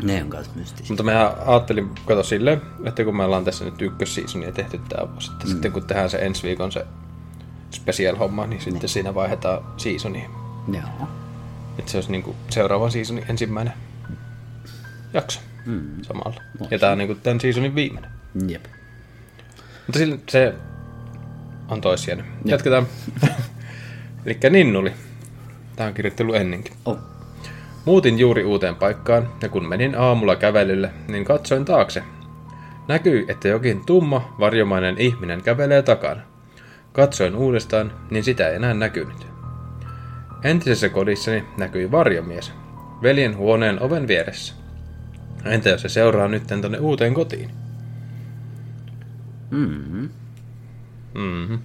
[0.04, 0.86] Ne on kanssa mystisiä.
[0.89, 5.32] Mutta mehän ajattelin, kato silleen, että kun me ollaan tässä nyt ykkössiisonia tehty tää vuosi,
[5.32, 5.52] että mm.
[5.52, 6.86] sitten kun tehdään se ensi viikon se
[7.71, 10.32] special homma, niin sitten siinä vaihdetaan seasoniin.
[10.73, 11.08] Joo.
[11.80, 13.73] Että se olisi niinku seuraavan seasonin ensimmäinen
[15.13, 16.02] jakso mm.
[16.02, 16.41] samalla.
[16.71, 18.12] Ja tää on niinku tämän seasonin viimeinen.
[18.47, 18.65] Jep.
[19.88, 20.54] Mutta sillä se
[21.67, 22.26] on toissijainen.
[22.45, 22.88] Jatketaan.
[24.26, 24.93] Eli Ninnuli.
[25.76, 26.73] Tämä on kirjoittelu ennenkin.
[26.86, 27.12] Oh.
[27.86, 32.04] Muutin juuri uuteen paikkaan, ja kun menin aamulla kävelylle, niin katsoin taakse.
[32.88, 36.22] Näkyi, että jokin tumma, varjomainen ihminen kävelee takana.
[36.93, 39.28] Katsoin uudestaan, niin sitä ei enää näkynyt.
[40.43, 42.54] Entisessä kodissani näkyi varjomies,
[43.02, 44.54] veljen huoneen oven vieressä.
[45.46, 47.50] Entä jos se seuraa nyt tonne uuteen kotiin?
[49.52, 50.10] Mm-hmm.
[51.13, 51.56] Mhm.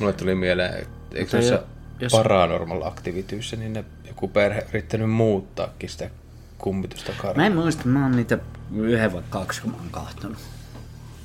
[0.00, 1.62] Mulle tuli mieleen, että eikö noissa
[2.00, 6.10] jos- paranormal activityissä, niin ne joku perhe yrittänyt muuttaakin sitä
[6.58, 7.46] kummitusta Mä karvaa.
[7.46, 8.38] en muista, mä oon niitä
[8.76, 10.38] yhden vai kaksi, kun mä oon kahtonut.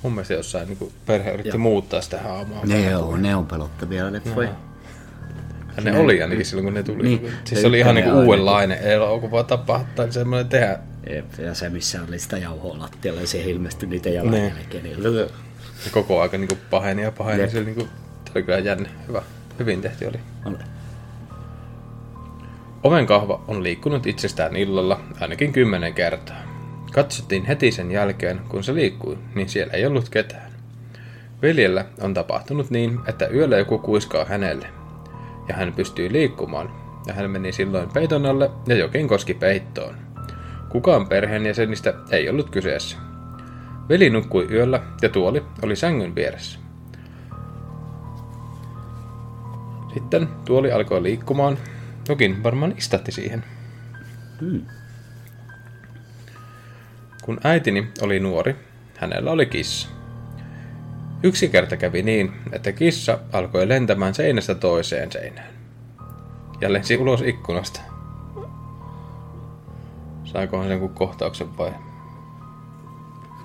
[0.03, 2.65] Mun mielestä jossain niin perhe yritti muuttaa sitä haamaa.
[2.65, 4.49] Ne joo, ne on pelottavia leffoja.
[5.77, 7.03] Ja ne oli ainakin silloin, kun ne tuli.
[7.03, 7.21] Niin.
[7.21, 7.33] Niin.
[7.43, 8.29] Siis se oli ihan niinku ainakin.
[8.29, 10.79] uudenlainen elokuva tapa tai semmoinen tehdä.
[11.09, 14.81] Jep, ja se, missä oli sitä jauhoa lattialla ja siihen ilmestyi niitä jalanjälkeä.
[14.81, 15.03] Niin.
[15.03, 15.15] Niin.
[15.85, 17.49] Ja koko aika niinku paheni ja paheni.
[17.49, 17.87] Se oli, niinku,
[18.25, 18.89] se oli kyllä jänne.
[19.07, 19.21] Hyvä.
[19.61, 20.19] Hyvin tehty oli.
[20.45, 20.57] Oli.
[22.83, 26.37] Oven kahva on liikkunut itsestään illalla ainakin kymmenen kertaa.
[26.93, 30.51] Katsottiin heti sen jälkeen, kun se liikkui, niin siellä ei ollut ketään.
[31.41, 34.67] Veljellä on tapahtunut niin, että yöllä joku kuiskaa hänelle,
[35.47, 36.71] ja hän pystyy liikkumaan,
[37.07, 39.95] ja hän meni silloin peiton alle ja jokin koski peittoon.
[40.69, 42.97] Kukaan perheenjäsenistä ei ollut kyseessä.
[43.89, 46.60] Veli nukkui yöllä ja tuoli oli sängyn vieressä.
[49.93, 51.57] Sitten tuoli alkoi liikkumaan.
[52.09, 53.43] Jokin varmaan istatti siihen.
[54.41, 54.65] Hmm.
[57.21, 58.55] Kun äitini oli nuori,
[58.97, 59.89] hänellä oli kissa.
[61.23, 65.53] Yksi kerta kävi niin, että kissa alkoi lentämään seinästä toiseen seinään.
[66.61, 67.81] Ja lensi ulos ikkunasta.
[70.23, 71.71] Saikohan sen jonkun kohtauksen vai?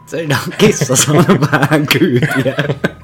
[0.07, 2.55] Siinä on kissa saanut vähän kyytiä.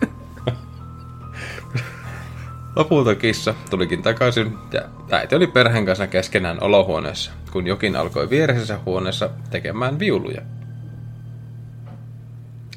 [2.77, 8.79] Lopulta kissa tulikin takaisin ja äiti oli perheen kanssa keskenään olohuoneessa, kun jokin alkoi vieressänsä
[8.87, 10.43] huoneessa tekemään viuluja.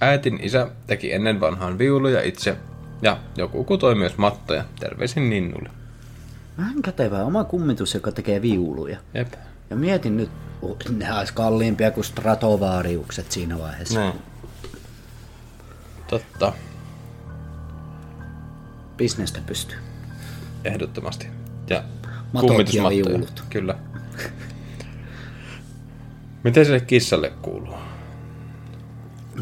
[0.02, 2.58] Äitin isä teki ennen vanhaan viuluja itse
[3.02, 5.70] ja joku kutoi myös mattoja, terveisin Ninnulle.
[6.58, 8.98] Vähän kätevä oma kummitus, joka tekee viuluja.
[9.14, 9.34] Jep.
[9.70, 10.30] Ja mietin nyt,
[10.90, 14.00] ne olisi kalliimpia kuin Stratovaariukset siinä vaiheessa.
[14.00, 14.14] Näin.
[16.08, 16.54] Totta,
[18.98, 19.85] Bisnestä pystyy.
[20.66, 21.28] Ehdottomasti.
[21.70, 21.84] Ja
[22.34, 23.00] Matot kummitusmattoja.
[23.00, 23.44] ja viulut.
[23.50, 23.76] Kyllä.
[26.44, 27.76] Miten sille kissalle kuuluu?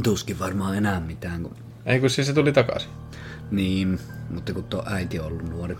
[0.03, 1.43] Tuskin varmaan enää mitään.
[1.43, 1.55] Kun...
[1.85, 2.89] Ei kun siis se tuli takaisin.
[3.51, 5.77] Niin, mutta kun tuo äiti on ollut nuori.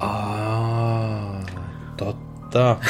[0.00, 1.46] Aa,
[1.96, 2.76] totta.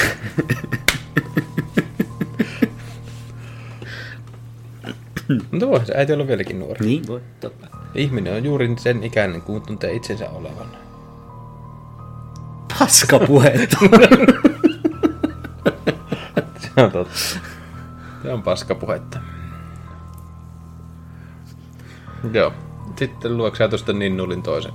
[5.53, 6.87] Mutta voi se äiti olla vieläkin nuori.
[6.87, 7.67] Niin voi, totta.
[7.95, 10.88] Ihminen on juuri sen ikäinen, kun tuntee itsensä olevan.
[12.79, 13.77] Paskapuhetta.
[16.61, 17.15] Se on totta.
[18.23, 19.21] Se on paskapuhetta.
[22.33, 22.53] Joo.
[22.99, 24.73] Sitten luokse sä tuosta Ninnulin toisen.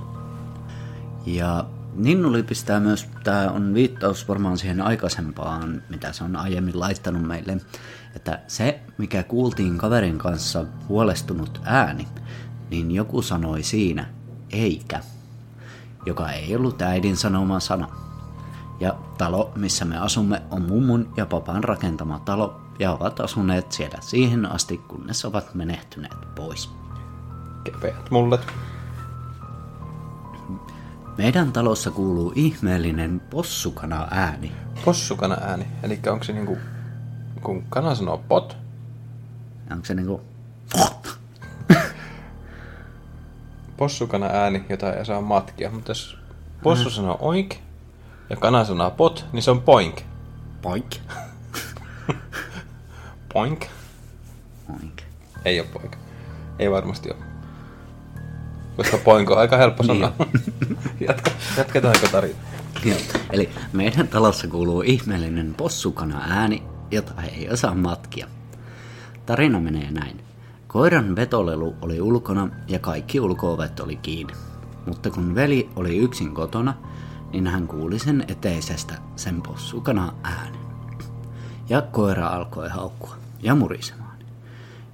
[1.26, 1.64] Ja
[1.94, 7.56] Ninnuli pistää myös, tämä on viittaus varmaan siihen aikaisempaan, mitä se on aiemmin laittanut meille,
[8.16, 12.08] että se, mikä kuultiin kaverin kanssa huolestunut ääni,
[12.70, 14.06] niin joku sanoi siinä,
[14.50, 15.00] eikä,
[16.06, 17.88] joka ei ollut äidin sanoma sana.
[18.80, 23.98] Ja talo, missä me asumme, on mummun ja papan rakentama talo, ja ovat asuneet siellä
[24.00, 26.70] siihen asti, kunnes ovat menehtyneet pois.
[27.64, 28.46] Kepeät mullet.
[31.18, 34.52] Meidän talossa kuuluu ihmeellinen possukana ääni.
[34.84, 35.66] Possukana ääni.
[35.82, 36.58] Eli onko se niinku,
[37.42, 38.56] kun kana sanoo pot,
[39.70, 40.20] Onko se niinku...
[43.76, 45.70] possukana ääni, jota ei saa matkia.
[45.70, 46.18] Mutta jos
[46.62, 47.54] possu sanoo oink
[48.30, 50.00] ja kana sanoo pot, niin se on poink.
[50.62, 50.96] Poik.
[53.32, 53.64] Poink.
[54.80, 55.02] Oink.
[55.44, 55.98] Ei ole poika.
[56.58, 57.18] Ei varmasti ole.
[58.76, 60.12] Koska poink on aika helppo sanoa.
[61.08, 62.38] Jatka, jatketaanko tarina?
[62.84, 62.98] Joo.
[63.32, 68.26] Eli meidän talossa kuuluu ihmeellinen possukana ääni, jota ei osaa matkia.
[69.26, 70.20] Tarina menee näin.
[70.74, 74.32] Koiran vetolelu oli ulkona ja kaikki ulkoovet oli kiinni.
[74.86, 76.74] Mutta kun veli oli yksin kotona,
[77.32, 80.60] niin hän kuuli sen eteisestä sen possukana äänen.
[81.68, 84.18] Ja koira alkoi haukkua ja murisemaan.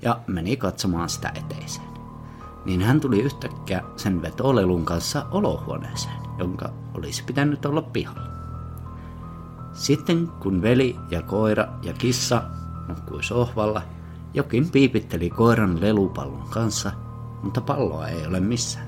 [0.02, 1.88] Ja meni katsomaan sitä eteiseen.
[2.64, 8.30] Niin hän tuli yhtäkkiä sen vetolelun kanssa olohuoneeseen, jonka olisi pitänyt olla pihalla.
[9.72, 12.42] Sitten kun veli ja koira ja kissa
[12.88, 13.82] nukkui sohvalla,
[14.34, 16.92] jokin piipitteli koiran lelupallon kanssa,
[17.42, 18.86] mutta palloa ei ole missään.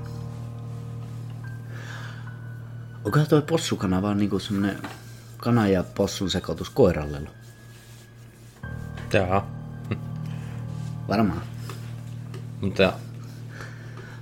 [3.05, 4.77] Onko toi possukana vaan niinku semmonen
[5.37, 7.27] kana ja possun sekoitus koiran lelu?
[9.13, 9.47] Jaa.
[11.07, 11.41] Varmaan.
[12.61, 12.93] Mutta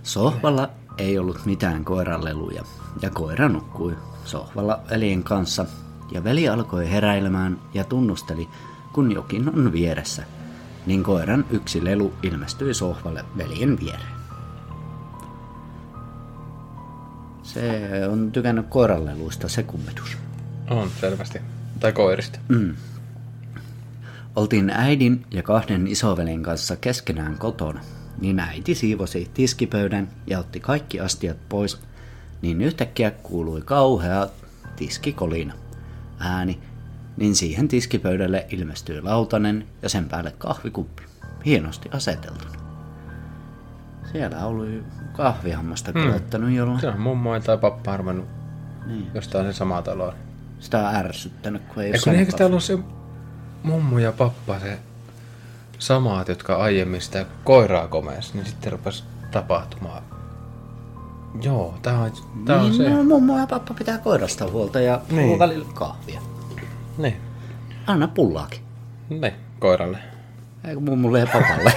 [0.04, 2.64] Sohvalla ei ollut mitään koiranleluja,
[3.02, 5.66] ja koira nukkui sohvalla veljen kanssa,
[6.12, 8.50] ja veli alkoi heräilemään ja tunnusteli,
[8.94, 10.24] kun jokin on vieressä,
[10.86, 14.22] niin koiran yksi lelu ilmestyi sohvalle veljen viereen.
[17.44, 20.18] Se on tykännyt koiranleluista se kummitus.
[20.70, 21.40] on selvästi.
[21.80, 22.40] Tai koirista.
[22.48, 22.76] Mm.
[24.36, 27.82] Oltiin äidin ja kahden isovelin kanssa keskenään kotona,
[28.22, 31.80] niin äiti siivosi tiskipöydän ja otti kaikki astiat pois,
[32.42, 34.28] niin yhtäkkiä kuului kauhea
[34.76, 35.54] tiskikolina.
[36.20, 36.60] Ääni,
[37.18, 41.04] niin siihen tiskipöydälle ilmestyi lautanen ja sen päälle kahvikuppi,
[41.46, 42.52] hienosti aseteltuna.
[44.12, 46.80] Siellä oli kahvihammasta kuljettanut jollain.
[46.82, 48.26] Se on mummo tai pappa arvannut
[48.86, 49.08] Niin.
[49.14, 50.14] jostain se sama talo.
[50.60, 52.80] Sitä on ärsyttänyt, kun ei Ja ole eikö täällä ole se
[53.64, 54.80] mummo ja pappa se
[55.80, 60.02] samaat, jotka aiemmin sitä koiraa komeessa, niin sitten rupes tapahtumaa.
[61.42, 62.12] Joo, tää on,
[62.46, 62.90] tää on niin, se.
[62.90, 65.18] No, mummo ja pappa pitää koirasta huolta ja Niin.
[65.18, 65.40] niin.
[65.40, 66.22] välillä kahvia.
[67.02, 67.16] Niin,
[67.88, 68.60] Anna pullaakin.
[69.10, 69.98] niin, koiralle.
[70.68, 71.74] Eikö mummulle ja papalle?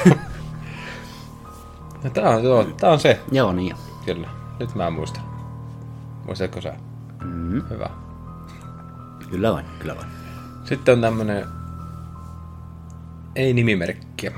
[2.05, 3.21] Ja tää on, joo, tää on se.
[3.33, 3.77] Joo, niin jo.
[4.05, 4.29] Kyllä.
[4.61, 5.23] Nyt mä muistan.
[6.27, 6.75] Muistatko sä?
[7.25, 7.63] Mm.
[7.71, 7.91] Hyvä.
[9.31, 10.09] Kyllä vain, kyllä vain.
[10.65, 11.47] Sitten on tämmönen...
[13.37, 14.33] Ei nimimerkkiä.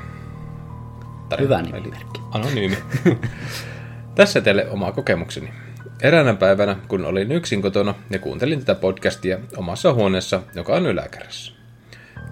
[1.40, 2.20] Hyvä Eli nimimerkki.
[2.30, 2.78] Anonyymi.
[4.14, 5.52] Tässä teille oma kokemukseni.
[6.02, 11.52] Eräänä päivänä, kun olin yksin kotona ja kuuntelin tätä podcastia omassa huoneessa, joka on yläkerrassa.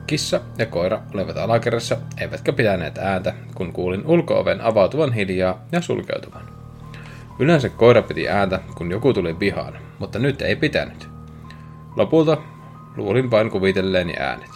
[0.07, 6.49] Kissa ja koira olivat alakerrassa, eivätkä pitäneet ääntä, kun kuulin ulkooven avautuvan hiljaa ja sulkeutuvan.
[7.39, 11.09] Yleensä koira piti ääntä, kun joku tuli pihaan, mutta nyt ei pitänyt.
[11.97, 12.37] Lopulta
[12.97, 14.51] luulin vain kuvitelleeni äänet.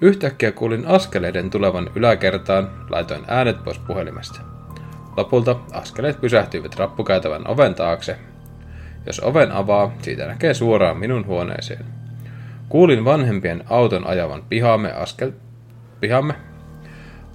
[0.00, 4.40] Yhtäkkiä kuulin askeleiden tulevan yläkertaan, laitoin äänet pois puhelimesta.
[5.16, 8.16] Lopulta askeleet pysähtyivät rappukäytävän oven taakse.
[9.06, 11.84] Jos oven avaa, siitä näkee suoraan minun huoneeseen.
[12.68, 15.32] Kuulin vanhempien auton ajavan pihamme askel...
[16.00, 16.34] pihamme.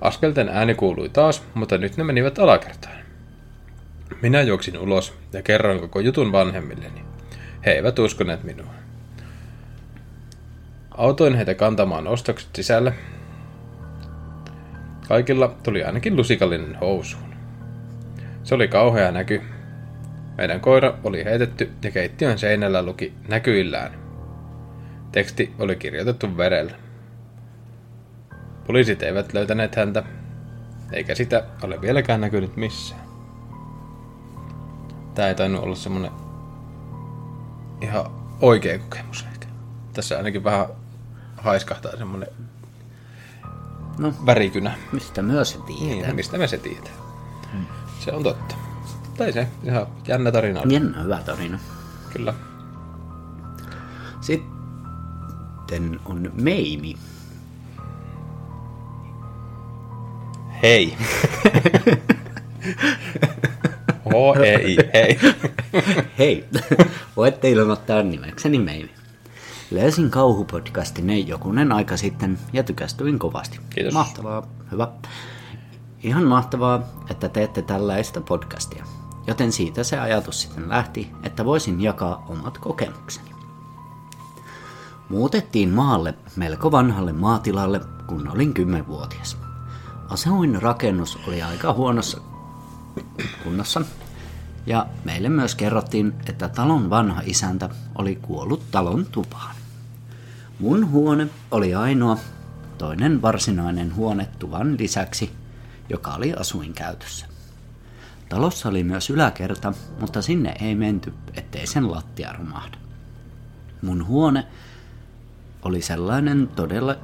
[0.02, 2.96] Askelten ääni kuului taas, mutta nyt ne menivät alakertaan.
[4.22, 7.06] Minä juoksin ulos ja kerroin koko jutun vanhemmilleni.
[7.66, 8.72] He eivät uskoneet minua.
[10.92, 12.94] Autoin heitä kantamaan ostokset sisälle.
[15.08, 17.35] Kaikilla tuli ainakin lusikallinen housuun.
[18.46, 19.42] Se oli kauhea näky.
[20.38, 23.92] Meidän koira oli heitetty ja keittiön seinällä luki näkyillään.
[25.12, 26.72] Teksti oli kirjoitettu verellä.
[28.68, 30.04] Poliisit eivät löytäneet häntä,
[30.92, 33.02] eikä sitä ole vieläkään näkynyt missään.
[35.16, 36.12] Tää ei tainnut olla semmonen
[37.82, 38.06] ihan
[38.42, 39.48] oikea kokemus ehkä.
[39.94, 40.66] Tässä ainakin vähän
[41.38, 42.28] haiskahtaa semmonen
[44.00, 44.74] No, värikynä.
[44.92, 46.02] mistä myös se tiedetään?
[46.02, 47.05] Niin, mistä me se tietää.
[48.06, 48.56] Se on totta.
[49.18, 50.62] Tai se, ihan jännä tarina.
[50.62, 50.74] oli.
[50.74, 51.60] Jännä hyvä tarina.
[52.14, 52.34] Kyllä.
[54.22, 56.96] Sitten on Meimi.
[60.64, 60.98] Hei.
[64.10, 65.20] H-E-I, hei.
[66.18, 66.46] Hei,
[67.18, 68.92] voitte ilmoittaa nimekseni Meimi.
[69.72, 73.60] Löysin kauhupodcastin jokunen aika sitten ja tykästyin kovasti.
[73.70, 73.94] Kiitos.
[73.94, 74.88] Mahtavaa, hyvä.
[76.06, 78.86] Ihan mahtavaa, että teette tällaista podcastia.
[79.28, 83.30] Joten siitä se ajatus sitten lähti, että voisin jakaa omat kokemukseni.
[85.10, 89.38] Muutettiin maalle melko vanhalle maatilalle, kun olin 10-vuotias.
[90.10, 92.22] Asuinrakennus oli aika huonossa
[93.44, 93.82] kunnossa,
[94.66, 99.56] ja meille myös kerrottiin, että talon vanha isäntä oli kuollut talon tupaan.
[100.60, 102.18] Mun huone oli ainoa
[102.78, 105.45] toinen varsinainen huone tuvan lisäksi,
[105.90, 107.26] joka oli asuinkäytössä.
[108.30, 112.78] Talossa oli myös yläkerta, mutta sinne ei menty, ettei sen lattia romahda.
[113.82, 114.48] Mun huone
[115.62, 116.96] oli sellainen todella...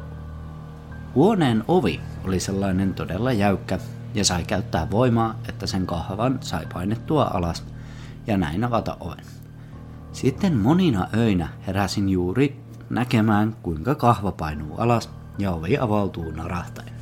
[1.16, 3.80] Huoneen ovi oli sellainen todella jäykkä
[4.14, 7.66] ja sai käyttää voimaa, että sen kahvan sai painettua alas
[8.28, 9.26] ja näin avata oven.
[10.12, 17.01] Sitten monina öinä heräsin juuri näkemään, kuinka kahva painuu alas ja ovi avautuu narahtaen.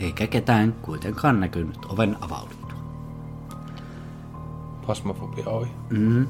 [0.00, 2.70] Eikä ketään kuitenkaan näkynyt oven avauduttua.
[4.86, 5.70] Pasmofobia ohi.
[5.90, 6.26] Mm.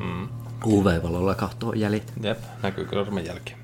[0.00, 0.28] Mm.
[0.66, 2.12] UV-valolla kahtoo jäljet.
[2.22, 3.54] Jep, näkyy kyllä sormenjälki.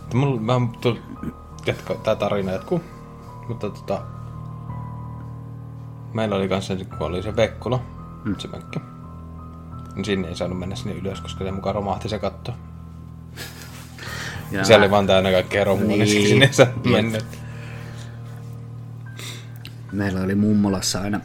[0.00, 0.96] Mutta mulla, mä tull,
[1.66, 2.80] jatko, tää tarina jatkuu.
[3.48, 4.02] Mutta tota...
[6.14, 7.80] Meillä oli kanssa, kun oli se Vekkula,
[8.24, 8.34] mm.
[8.38, 8.78] se mökki.
[9.94, 12.52] Niin sinne ei saanut mennä sinne ylös, koska se mukaan romahti se katto.
[14.50, 16.28] Ja Se oli vaan täynnä kaikkea romua, niin, Niin.
[16.28, 16.84] sinne ei saa Jep.
[16.84, 17.18] mennä.
[19.92, 21.20] Meillä oli mummolassa aina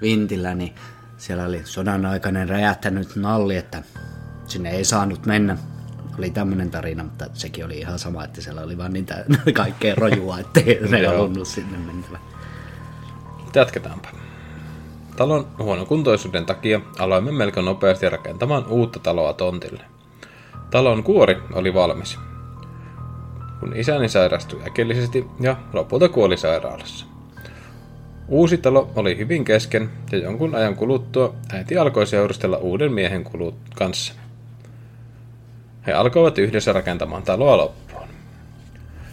[0.00, 0.74] vintillä, niin
[1.16, 3.82] siellä oli sodan aikainen räjähtänyt nalli, että
[4.46, 5.56] sinne ei saanut mennä.
[6.18, 10.38] Oli tämmöinen tarina, mutta sekin oli ihan sama, että siellä oli vaan niitä kaikkea rojua,
[10.38, 12.18] ettei ne halunnut sinne mennä.
[13.54, 14.08] Jatketaanpa.
[15.16, 19.84] Talon huonokuntoisuuden takia aloimme melko nopeasti rakentamaan uutta taloa tontille.
[20.70, 22.18] Talon kuori oli valmis,
[23.60, 27.11] kun isäni sairastui äkillisesti ja lopulta kuoli sairaalassa.
[28.28, 33.54] Uusi talo oli hyvin kesken ja jonkun ajan kuluttua äiti alkoi seurustella uuden miehen kulut
[33.74, 34.14] kanssa.
[35.86, 38.08] He alkoivat yhdessä rakentamaan taloa loppuun.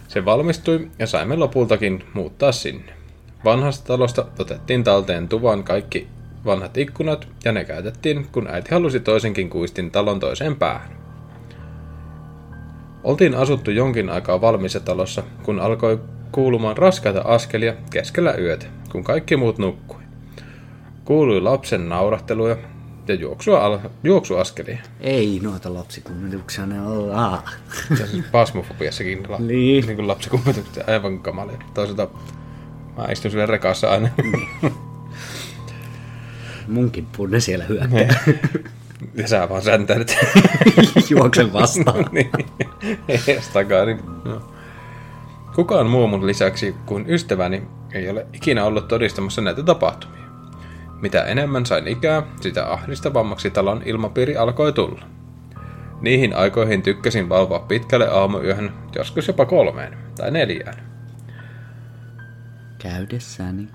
[0.08, 2.92] Se valmistui ja saimme lopultakin muuttaa sinne.
[3.44, 6.08] Vanhasta talosta otettiin talteen tuvan kaikki
[6.44, 10.90] vanhat ikkunat ja ne käytettiin, kun äiti halusi toisenkin kuistin talon toiseen päähän.
[13.04, 16.00] Oltiin asuttu jonkin aikaa valmiissa talossa, kun alkoi
[16.32, 20.00] kuulumaan raskaita askelia keskellä yötä, kun kaikki muut nukkui.
[21.04, 22.56] Kuului lapsen naurahteluja
[23.08, 24.78] ja juoksua al- juoksuaskelia.
[25.00, 27.10] Ei noita lapsikummituksia, ne on...
[27.14, 27.44] Ah.
[27.88, 29.86] Siis pasmofobiassakin la- Niin.
[29.86, 31.58] niin kuin lapsikummitukset aivan kamalia.
[31.74, 32.08] Toisaalta
[32.96, 34.08] mä istun sille rekassa aina.
[36.68, 38.24] Munkin punne siellä hyökkää.
[39.22, 40.16] ja sä vaan säntäilet.
[41.10, 42.04] Juoksen vastaan.
[42.12, 42.30] niin.
[43.08, 44.00] Ees takaisin.
[44.24, 44.52] No.
[45.54, 50.20] Kukaan muu mun lisäksi kuin ystäväni ei ole ikinä ollut todistamassa näitä tapahtumia.
[51.00, 55.04] Mitä enemmän sain ikää, sitä ahdistavammaksi talon ilmapiiri alkoi tulla.
[56.00, 60.90] Niihin aikoihin tykkäsin valvoa pitkälle aamuyöhön, joskus jopa kolmeen tai neljään.
[62.78, 63.68] Käydessäni.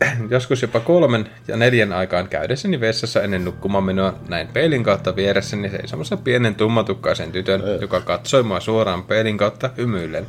[0.30, 5.70] Joskus jopa kolmen ja neljän aikaan käydessäni vessassa ennen nukkumaan menoa näin peilin kautta vieressäni
[5.70, 10.26] seisomassa pienen tummatukkaisen tytön, joka katsoi mua suoraan peilin kautta hymyillen.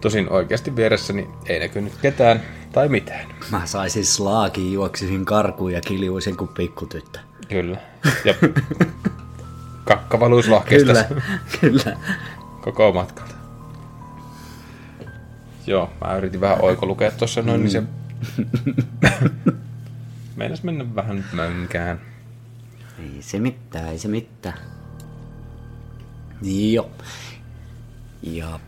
[0.00, 2.40] Tosin oikeasti vieressäni ei näkynyt ketään
[2.72, 3.26] tai mitään.
[3.50, 7.18] Mä saisin slaakin, juoksisin karkuun ja kiljuisin kuin pikkutyttö.
[7.48, 7.78] Kyllä.
[8.24, 8.34] Ja
[9.84, 11.22] kakkavaluuslahkeesta Kyllä,
[11.60, 11.96] kyllä.
[12.60, 13.34] koko matkalta.
[15.66, 17.82] Joo, mä yritin vähän oikolukea tuossa noin, niin se
[20.36, 22.00] meinas mennä vähän mönkään.
[22.98, 24.58] Ei se mitään, ei se mitään.
[26.42, 26.90] Joo.
[28.22, 28.60] Ja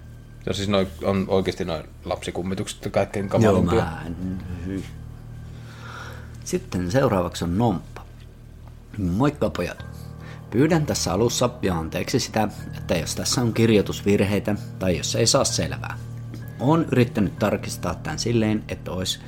[0.47, 3.81] Ja siis noi on oikeasti noin lapsikummitukset kaikkein joo, kamalimpia.
[3.81, 4.85] mä en...
[6.45, 8.05] Sitten seuraavaksi on Nomppa.
[8.99, 9.85] Moikka pojat.
[10.51, 15.45] Pyydän tässä alussa ja anteeksi sitä, että jos tässä on kirjoitusvirheitä tai jos ei saa
[15.45, 15.99] selvää.
[16.61, 19.21] Olen yrittänyt tarkistaa tämän silleen, että, olisi,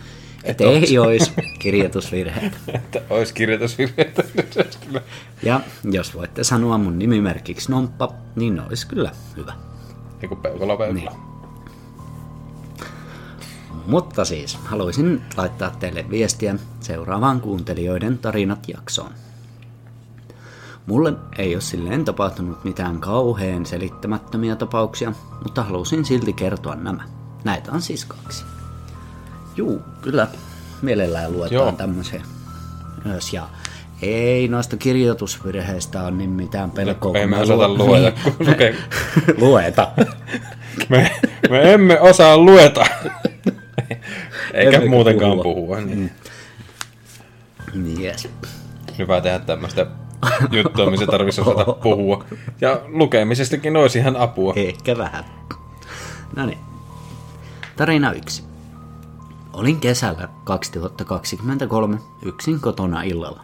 [0.44, 2.56] että ei olisi kirjoitusvirheitä.
[2.68, 3.00] Että
[3.34, 4.22] kirjoitusvirheitä.
[4.56, 5.02] Olisi kyllä-
[5.42, 9.52] Ja jos voitte sanoa mun nimimerkiksi Nomppa, niin olisi kyllä hyvä.
[10.24, 10.94] Niinku peukalo peukalo.
[10.94, 11.10] Niin.
[13.86, 19.10] Mutta siis, haluaisin laittaa teille viestiä seuraavaan kuuntelijoiden tarinat jaksoon.
[20.86, 27.04] Mulle ei ole silleen tapahtunut mitään kauheen selittämättömiä tapauksia, mutta halusin silti kertoa nämä.
[27.44, 28.44] Näitä on siis kaksi.
[29.56, 30.28] Juu, kyllä
[30.82, 31.72] mielellään luetaan Joo.
[31.72, 32.22] tämmöisiä
[33.04, 33.32] ylös.
[33.32, 33.48] Ja
[34.02, 37.18] ei noista kirjoitusvirheistä ole niin mitään pelkoa.
[37.18, 38.76] Ei me osata luen- lueta, kun lukee.
[39.38, 39.88] lueta.
[40.88, 41.10] Me,
[41.50, 42.84] me emme osaa lueta.
[44.54, 45.42] Eikä Emmekä muutenkaan puhua.
[45.54, 45.80] puhua.
[45.80, 46.10] Niin.
[48.00, 48.28] Yes.
[48.98, 49.86] Hyvä tehdä tämmöistä
[50.50, 52.24] juttua, missä tarvitsisi osata puhua.
[52.60, 54.52] Ja lukemisestakin olisi ihan apua.
[54.56, 55.24] Ehkä vähän.
[56.36, 56.58] No niin.
[57.76, 58.44] Tarina yksi.
[59.52, 63.40] Olin kesällä 2023 yksin kotona illalla.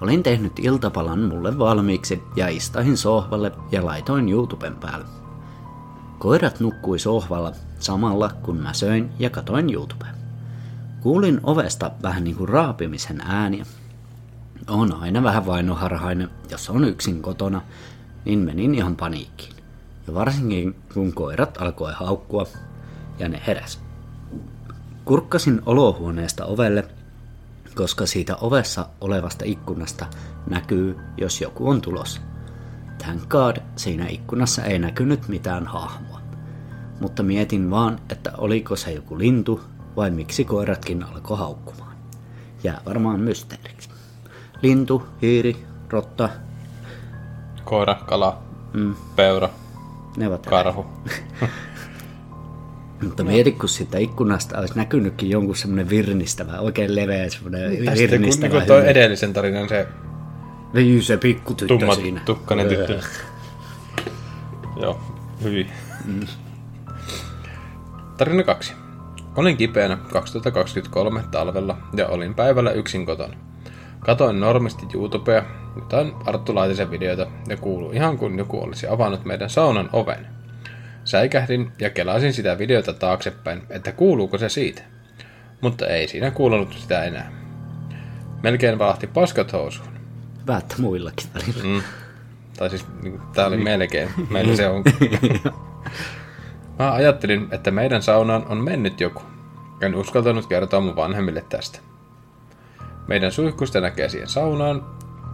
[0.00, 5.06] Olin tehnyt iltapalan mulle valmiiksi ja istahin sohvalle ja laitoin YouTuben päälle.
[6.24, 10.08] Koirat nukkui sohvalla samalla kun mä söin ja katoin YouTubea.
[11.00, 13.64] Kuulin ovesta vähän niin kuin raapimisen ääniä.
[14.68, 17.60] On aina vähän vainoharhainen, jos on yksin kotona,
[18.24, 19.54] niin menin ihan paniikkiin.
[20.06, 22.46] Ja varsinkin kun koirat alkoi haukkua
[23.18, 23.80] ja ne heräs.
[25.04, 26.84] Kurkkasin olohuoneesta ovelle,
[27.74, 30.06] koska siitä ovessa olevasta ikkunasta
[30.50, 32.20] näkyy, jos joku on tulossa.
[32.98, 36.13] Thank God, siinä ikkunassa ei näkynyt mitään hahmoa.
[37.00, 39.60] Mutta mietin vaan, että oliko se joku lintu
[39.96, 41.96] vai miksi koiratkin alkoi haukkumaan.
[42.64, 43.88] Jää varmaan mysteeriksi.
[44.62, 45.56] Lintu, hiiri,
[45.90, 46.28] rotta,
[47.64, 48.38] Koira, kala,
[48.72, 48.94] mm.
[49.16, 49.48] peura,
[50.16, 50.86] ne ovat karhu.
[53.02, 57.98] Mutta mieti, kun siitä ikkunasta olisi näkynytkin jonkun semmoinen virnistävä, oikein leveä semmoinen Tästä kun
[57.98, 58.90] virnistävä niinku toi hymy.
[58.90, 59.88] edellisen tarinan se
[60.74, 62.20] Niin se pikkutyttö tumma siinä.
[62.24, 63.00] tukkanen tyttö.
[64.76, 65.00] Joo,
[65.42, 65.70] hyvin.
[68.16, 68.74] Tarina kaksi.
[69.36, 73.36] Olin kipeänä 2023 talvella ja olin päivällä yksin kotona.
[74.00, 75.44] Katoin normisti YouTubea,
[75.76, 80.26] jotain Arttu Laitisen videoita ja kuului ihan kuin joku olisi avannut meidän saunan oven.
[81.04, 84.82] Säikähdin ja kelasin sitä videota taaksepäin, että kuuluuko se siitä.
[85.60, 87.32] Mutta ei siinä kuulunut sitä enää.
[88.42, 89.88] Melkein valahti paskat housuun.
[90.40, 91.64] Hyvä, että muillakin välillä.
[91.64, 91.82] Mm.
[92.56, 94.08] Tai siis niin, tää oli melkein.
[94.30, 94.84] Meillä se on.
[96.78, 99.22] Mä ajattelin, että meidän saunaan on mennyt joku.
[99.80, 101.78] En uskaltanut kertoa mun vanhemmille tästä.
[103.06, 104.86] Meidän suihkusta näkee siihen saunaan,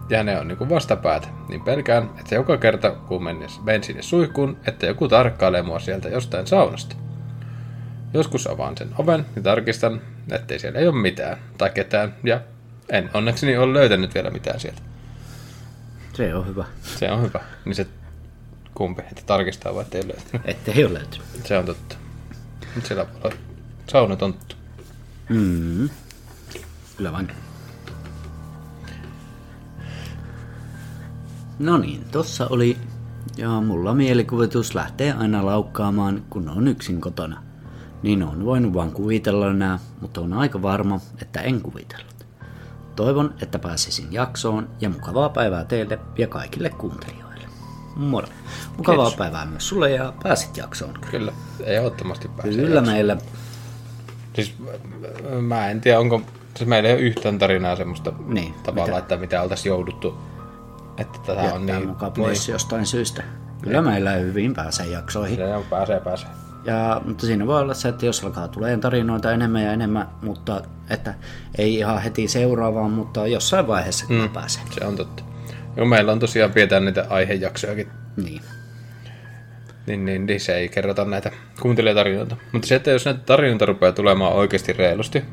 [0.09, 4.85] ja ne on niinku vastapäätä, niin pelkään, että joka kerta kun menen, sinne suihkuun, että
[4.85, 6.95] joku tarkkailee mua sieltä jostain saunasta.
[8.13, 12.41] Joskus avaan sen oven ja tarkistan, ettei siellä ei ole mitään tai ketään, ja
[12.89, 14.81] en onnekseni ole löytänyt vielä mitään sieltä.
[16.13, 16.65] Se on hyvä.
[16.81, 17.39] Se on hyvä.
[17.65, 17.87] Niin se
[18.75, 20.41] kumpi, että tarkistaa vai ettei löytänyt.
[20.49, 21.27] Ettei ole löytynyt.
[21.45, 21.95] Se on totta.
[22.75, 23.35] Nyt siellä voi olla
[23.91, 24.55] saunatonttu.
[25.29, 25.89] Mm.
[26.97, 27.31] Kyllä vain.
[31.59, 32.77] No niin, tossa oli...
[33.37, 37.43] Ja mulla mielikuvitus lähtee aina laukkaamaan, kun on yksin kotona.
[38.03, 42.25] Niin on voinut vaan kuvitella nää, mutta on aika varma, että en kuvitellut.
[42.95, 47.30] Toivon, että pääsisin jaksoon ja mukavaa päivää teille ja kaikille kuuntelijoille.
[47.95, 48.27] Moro.
[48.77, 49.17] Mukavaa Kiitos.
[49.17, 50.93] päivää myös sulle ja pääsit jaksoon.
[51.11, 51.31] Kyllä,
[51.63, 52.53] ehdottomasti pääsee.
[52.65, 53.17] Kyllä meillä
[54.33, 54.55] Siis
[55.41, 56.21] mä en tiedä, onko...
[56.57, 60.17] Siis meillä ei ole yhtään tarinaa semmoista Niin, tavalla, mitä- että mitä oltaisiin jouduttu.
[60.97, 61.87] Että tätä on niin...
[61.87, 63.23] mukaan pois jostain syystä.
[63.61, 65.37] Kyllä meillä hyvin pääsee jaksoihin.
[65.39, 66.29] Niin, se on, pääsee, pääsee.
[66.65, 70.61] Ja, mutta siinä voi olla se, että jos alkaa tulee tarinoita enemmän ja enemmän, mutta
[70.89, 71.13] että
[71.57, 74.63] ei ihan heti seuraavaan, mutta jossain vaiheessa kyllä pääsee.
[74.71, 75.23] Se on totta.
[75.77, 78.41] Joo, meillä on tosiaan pidetään niitä aihejaksojakin, Niin.
[79.87, 82.35] niin, niin, niin se ei kerrota näitä kuuntelijatarinoita.
[82.51, 85.23] Mutta se, että jos näitä tarinoita rupeaa tulemaan oikeasti reilusti,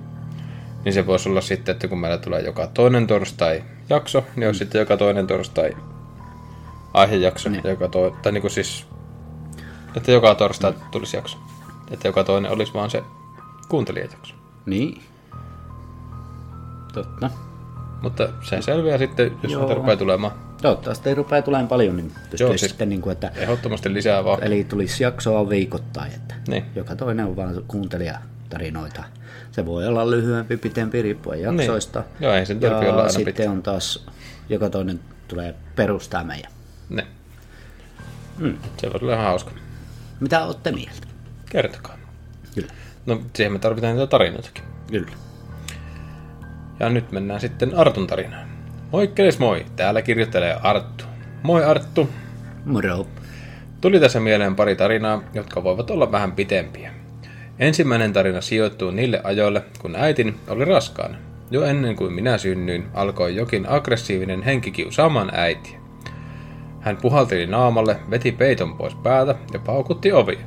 [0.84, 4.58] niin se voisi olla sitten, että kun meillä tulee joka toinen torstai jakso, niin olisi
[4.58, 5.76] sitten joka toinen torstai
[6.94, 7.48] aihejakso.
[7.48, 7.62] Niin.
[7.64, 8.86] Joka to, tai niin kuin siis,
[9.96, 11.38] että joka torstai tulisi jakso.
[11.90, 13.02] Että joka toinen olisi vaan se
[13.68, 14.34] kuuntelijajakso.
[14.66, 15.02] Niin.
[16.92, 17.30] Totta.
[18.02, 19.74] Mutta se selviää sitten, jos Joo.
[19.74, 20.32] rupeaa tulemaan.
[20.62, 22.60] Toivottavasti ei rupea tulemaan paljon, niin pystyisi Joo, siis...
[22.60, 24.42] sitten niin kuin, että Ehdottomasti lisää vaan.
[24.42, 26.64] Eli tulisi jaksoa viikoittain, että Niin.
[26.74, 29.04] joka toinen on vaan kuuntelijatarinoita.
[29.52, 31.98] Se voi olla lyhyempi, pitempi riippuen jaksoista.
[32.00, 32.08] Niin.
[32.20, 33.50] Joo, ei sen ja olla aina sitten pitkä.
[33.50, 34.06] on taas,
[34.48, 36.52] joka toinen tulee perustaa meidän.
[36.88, 37.06] Ne.
[38.38, 38.58] Mm.
[38.76, 39.50] Se voisi olla ihan hauska.
[40.20, 41.06] Mitä olette mieltä?
[41.50, 41.98] Kertokaa.
[42.54, 42.72] Kyllä.
[43.06, 44.64] No, siihen me tarvitaan niitä tarinoitakin.
[44.90, 45.12] Kyllä.
[46.80, 48.48] Ja nyt mennään sitten Artun tarinaan.
[48.92, 51.04] Moikkeles moi, täällä kirjoittelee Arttu.
[51.42, 52.10] Moi Arttu.
[52.64, 53.06] Moro.
[53.80, 56.92] Tuli tässä mieleen pari tarinaa, jotka voivat olla vähän pitempiä.
[57.58, 61.16] Ensimmäinen tarina sijoittuu niille ajoille, kun äitini oli raskaana.
[61.50, 65.78] Jo ennen kuin minä synnyin, alkoi jokin aggressiivinen henki kiusaamaan äitiä.
[66.80, 70.38] Hän puhalteli naamalle, veti peiton pois päältä ja paukutti ovia.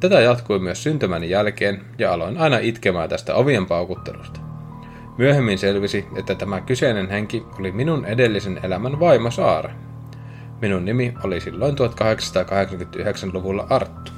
[0.00, 4.40] Tätä jatkui myös syntymäni jälkeen ja aloin aina itkemään tästä ovien paukuttelusta.
[5.22, 9.74] Myöhemmin selvisi, että tämä kyseinen henki oli minun edellisen elämän vaimo Saara.
[10.60, 14.12] Minun nimi oli silloin 1889-luvulla Arttu.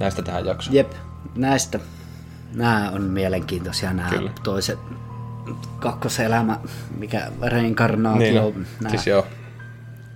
[0.00, 0.76] Näistä tähän jaksoon.
[0.76, 0.92] Jep,
[1.36, 1.80] näistä.
[2.54, 4.30] Nämä on mielenkiintoisia nämä Kyllä.
[4.42, 4.78] toiset
[5.78, 6.60] kakkoselämä,
[6.98, 8.20] mikä reinkarnaatio.
[8.20, 8.90] Niin, no, nämä.
[8.90, 9.26] siis joo.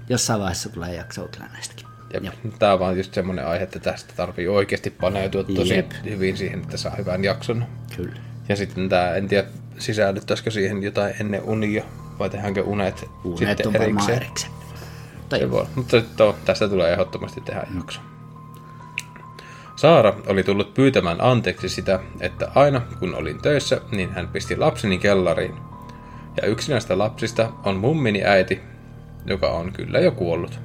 [0.09, 1.87] Jossain vaiheessa tulee jaksoa kyllä näistäkin.
[2.21, 2.35] Jep.
[2.59, 5.93] Tämä on vaan just semmoinen aihe, että tästä tarvii oikeasti paneutua tosi Jep.
[6.05, 7.67] hyvin siihen, että saa hyvän jakson.
[7.97, 8.17] Kyllä.
[8.49, 9.49] Ja sitten tämä, en tiedä,
[9.79, 11.85] sisällyttäisikö siihen jotain ennen unia,
[12.19, 14.17] vai tehdäänkö unet, Unet sitten on erikseen.
[14.17, 14.53] erikseen.
[15.29, 15.67] Tai Se voi.
[15.75, 18.01] Mutta on, tästä tulee ehdottomasti tehdä jakso.
[19.77, 24.99] Saara oli tullut pyytämään anteeksi sitä, että aina kun olin töissä, niin hän pisti lapseni
[24.99, 25.55] kellariin.
[26.43, 28.61] Ja yksi näistä lapsista on mummini äiti,
[29.27, 30.61] joka on kyllä jo kuollut.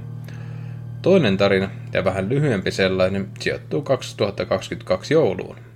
[1.01, 5.66] Toinen tarina, ja vähän lyhyempi sellainen, sijoittuu 2022 jouluun.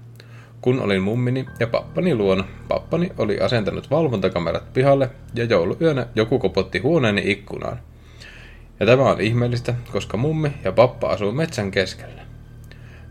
[0.61, 6.79] Kun olin mummini ja pappani luona, pappani oli asentanut valvontakamerat pihalle ja jouluyönä joku kopotti
[6.79, 7.79] huoneeni ikkunaan.
[8.79, 12.21] Ja tämä on ihmeellistä, koska mummi ja pappa asuu metsän keskellä.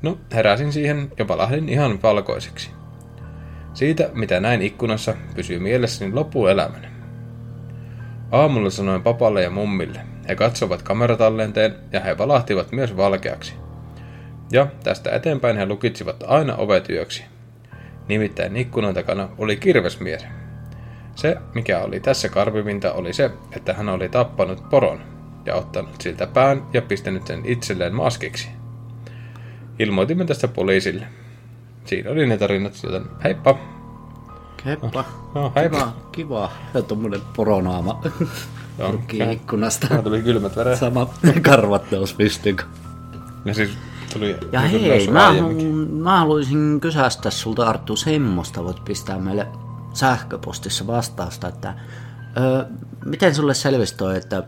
[0.03, 2.71] No, heräsin siihen ja palahdin ihan valkoiseksi.
[3.75, 6.87] Siitä, mitä näin ikkunassa, pysyy mielessäni loppuelämäni.
[8.33, 10.01] Aamulla sanoin papalle ja mummille.
[10.29, 13.55] He katsovat kameratallenteen ja he valahtivat myös valkeaksi.
[14.53, 17.30] Ja tästä eteenpäin he lukitsivat aina ovet yöksi.
[18.11, 20.27] Nimittäin ikkunan takana oli kirvesmies.
[21.17, 25.01] Se, mikä oli tässä karvivinta, oli se, että hän oli tappanut poron
[25.47, 28.49] ja ottanut siltä pään ja pistänyt sen itselleen maskiksi.
[29.79, 31.07] Ilmoitimme tästä poliisille.
[31.85, 33.59] Siinä oli ne tarinat, joten heippa!
[34.67, 35.05] Heppa.
[35.35, 35.79] No, heippa!
[35.79, 36.53] Kiva, kiva.
[36.75, 38.03] Ja tommonen poronaama.
[38.79, 39.03] Joo.
[39.33, 40.03] Ikkunasta.
[40.03, 40.79] Tuli kylmät väreet.
[40.79, 41.11] Sama
[41.43, 42.57] karvat nousi pystyyn.
[43.45, 43.71] Ja siis
[44.13, 44.37] tuli...
[44.53, 45.33] Ja niin hei, mä,
[45.93, 49.47] mä haluaisin kysästä sulta Arttu semmoista, voit pistää meille
[49.93, 51.75] sähköpostissa vastausta, että
[52.37, 52.67] ö,
[53.05, 54.43] miten sulle selvisi toi, että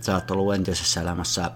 [0.00, 1.50] sä oot ollut entisessä elämässä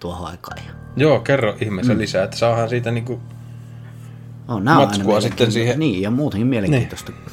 [0.00, 0.58] tuohon aikaan.
[0.96, 1.98] Joo, kerro ihmeessä mm.
[1.98, 3.20] lisää, että saahan siitä niinku...
[4.48, 5.78] On, Matskua sitten siihen.
[5.78, 7.32] Niin, ja muutenkin mielenkiintoista, niin.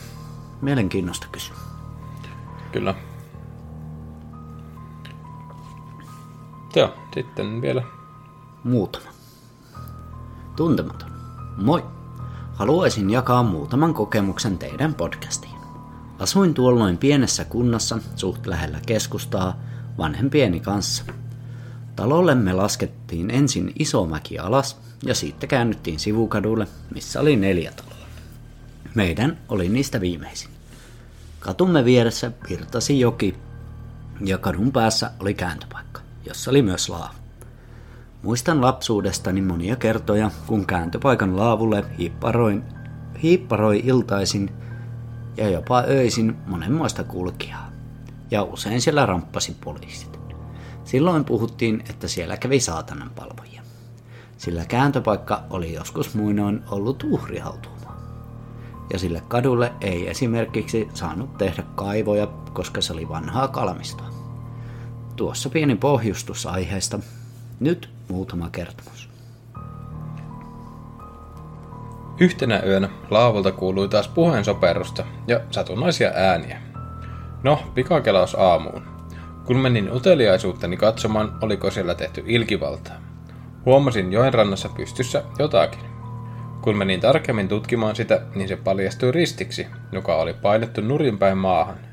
[0.61, 1.55] mielenkiinnosta kysyä.
[2.71, 2.95] Kyllä.
[6.76, 7.84] Joo, sitten vielä...
[8.63, 9.09] Muutama.
[10.55, 11.11] Tuntematon.
[11.57, 11.86] Moi.
[12.53, 15.59] Haluaisin jakaa muutaman kokemuksen teidän podcastiin.
[16.20, 19.59] Asuin tuolloin pienessä kunnassa suht lähellä keskustaa
[19.97, 21.03] vanhempieni kanssa.
[21.95, 28.05] Talollemme laskettiin ensin iso mäki alas ja siitä käännyttiin sivukadulle, missä oli neljä taloa.
[28.95, 30.49] Meidän oli niistä viimeisin.
[31.39, 33.36] Katumme vieressä virtasi joki
[34.26, 35.88] ja kadun päässä oli kääntöpaikka,
[36.26, 37.20] jossa oli myös laavu.
[38.24, 42.63] Muistan lapsuudestani monia kertoja, kun kääntöpaikan laavulle hiipparoin,
[43.24, 44.49] hiipparoi iltaisin
[45.38, 47.70] ja jopa öisin monenmoista kulkijaa.
[48.32, 50.20] Ja usein siellä ramppasi poliisit.
[50.84, 53.61] Silloin puhuttiin, että siellä kävi saatanan palvojia.
[54.38, 57.97] Sillä kääntöpaikka oli joskus muinoin ollut uhrihautuumaa.
[58.93, 64.09] Ja sille kadulle ei esimerkiksi saanut tehdä kaivoja, koska se oli vanhaa kalmistoa.
[65.20, 66.99] Tuossa pieni pohjustus aiheesta.
[67.59, 69.09] Nyt muutama kertomus.
[72.20, 76.61] Yhtenä yönä laavalta kuului taas puheensoperusta ja satunnaisia ääniä.
[77.43, 78.84] No, pikakelaus aamuun.
[79.45, 82.95] Kun menin uteliaisuuttani katsomaan, oliko siellä tehty ilkivaltaa.
[83.65, 85.89] Huomasin joen rannassa pystyssä jotakin.
[86.61, 91.88] Kun menin tarkemmin tutkimaan sitä, niin se paljastui ristiksi, joka oli painettu nurinpäin maahan.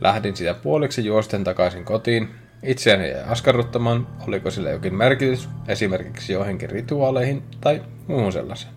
[0.00, 2.28] Lähdin sitä puoliksi juosten takaisin kotiin.
[2.62, 8.72] Itseäni jäi askarruttamaan, oliko sillä jokin merkitys, esimerkiksi johonkin rituaaleihin tai muuhun sellaiseen.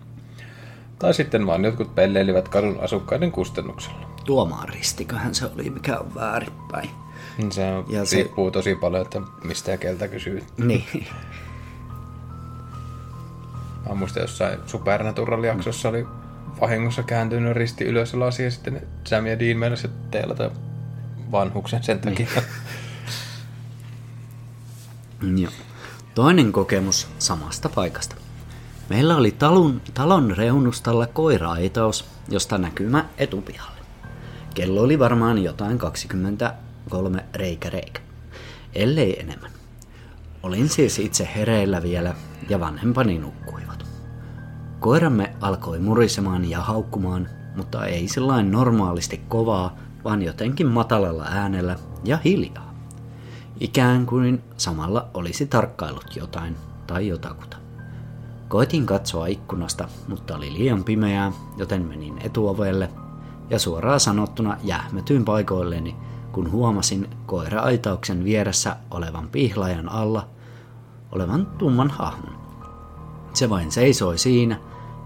[0.98, 4.08] Tai sitten vaan jotkut pelleilivät kadun asukkaiden kustannuksella.
[4.24, 6.90] Tuomaan ristiköhän se oli, mikä on väärinpäin.
[7.50, 10.42] Se Ja se- riippuu tosi paljon, että mistä ja keltä kysyy.
[10.58, 11.06] Niin.
[13.88, 16.06] Mä muistan jossain Supernatural-jaksossa oli
[16.60, 20.50] vahingossa kääntynyt risti ylös lasi ja sitten Sam ja Dean meinasi teilata
[21.32, 22.28] vanhuksen sen takia.
[25.36, 25.52] Joo.
[26.14, 28.16] Toinen kokemus samasta paikasta.
[28.88, 33.80] Meillä oli talon, talon reunustalla koiraaitaus, josta näkymä etupihalle.
[34.54, 38.00] Kello oli varmaan jotain 23 reikä reikä,
[38.74, 39.50] ellei enemmän.
[40.42, 42.14] Olin siis itse hereillä vielä
[42.48, 43.86] ja vanhempani nukkuivat.
[44.80, 52.18] Koiramme alkoi murisemaan ja haukkumaan, mutta ei sellain normaalisti kovaa, vaan jotenkin matalalla äänellä ja
[52.24, 52.74] hiljaa.
[53.60, 57.56] Ikään kuin samalla olisi tarkkailut jotain tai jotakuta.
[58.48, 62.90] Koitin katsoa ikkunasta, mutta oli liian pimeää, joten menin etuovelle
[63.50, 65.96] ja suoraan sanottuna jähmetyin paikoilleni,
[66.32, 70.28] kun huomasin koira-aitauksen vieressä olevan pihlajan alla
[71.12, 72.34] olevan tumman hahmon.
[73.34, 74.56] Se vain seisoi siinä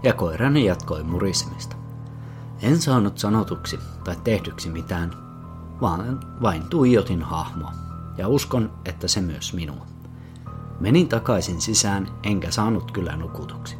[0.03, 1.75] ja koirani jatkoi murisemista.
[2.61, 5.11] En saanut sanotuksi tai tehdyksi mitään,
[5.81, 7.73] vaan vain tuijotin hahmoa
[8.17, 9.85] ja uskon, että se myös minua.
[10.79, 13.77] Menin takaisin sisään enkä saanut kyllä nukutuksi.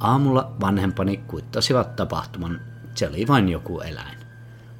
[0.00, 2.60] Aamulla vanhempani kuittasivat tapahtuman,
[2.94, 4.18] se oli vain joku eläin.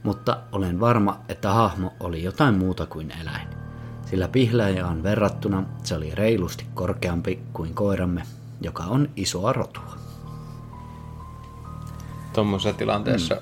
[0.03, 3.49] Mutta olen varma, että hahmo oli jotain muuta kuin eläin.
[4.07, 8.23] Sillä pihlajaan verrattuna se oli reilusti korkeampi kuin koiramme,
[8.61, 10.08] joka on isoa rotua.
[12.39, 13.37] Tuommoisessa tilanteessa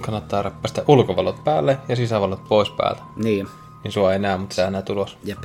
[0.00, 3.02] kannattaa räppästä ulkovalot päälle ja sisävalot pois päältä.
[3.16, 3.48] Niin,
[3.84, 5.18] Niin sua ei näe, mutta sä näet ulos.
[5.24, 5.38] jep.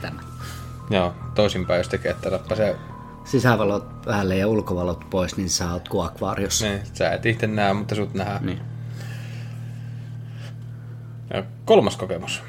[0.00, 0.20] Tämä.
[0.90, 2.76] Joo, toisinpäin jos tekee, että räppäsee,
[3.24, 6.66] Sisävalot päälle ja ulkovalot pois, niin sä oot kuin akvaariossa.
[6.66, 8.46] niin sä et itse näe, mutta sut nähdään.
[8.46, 8.60] Niin.
[11.34, 12.42] Ja kolmas kokemus.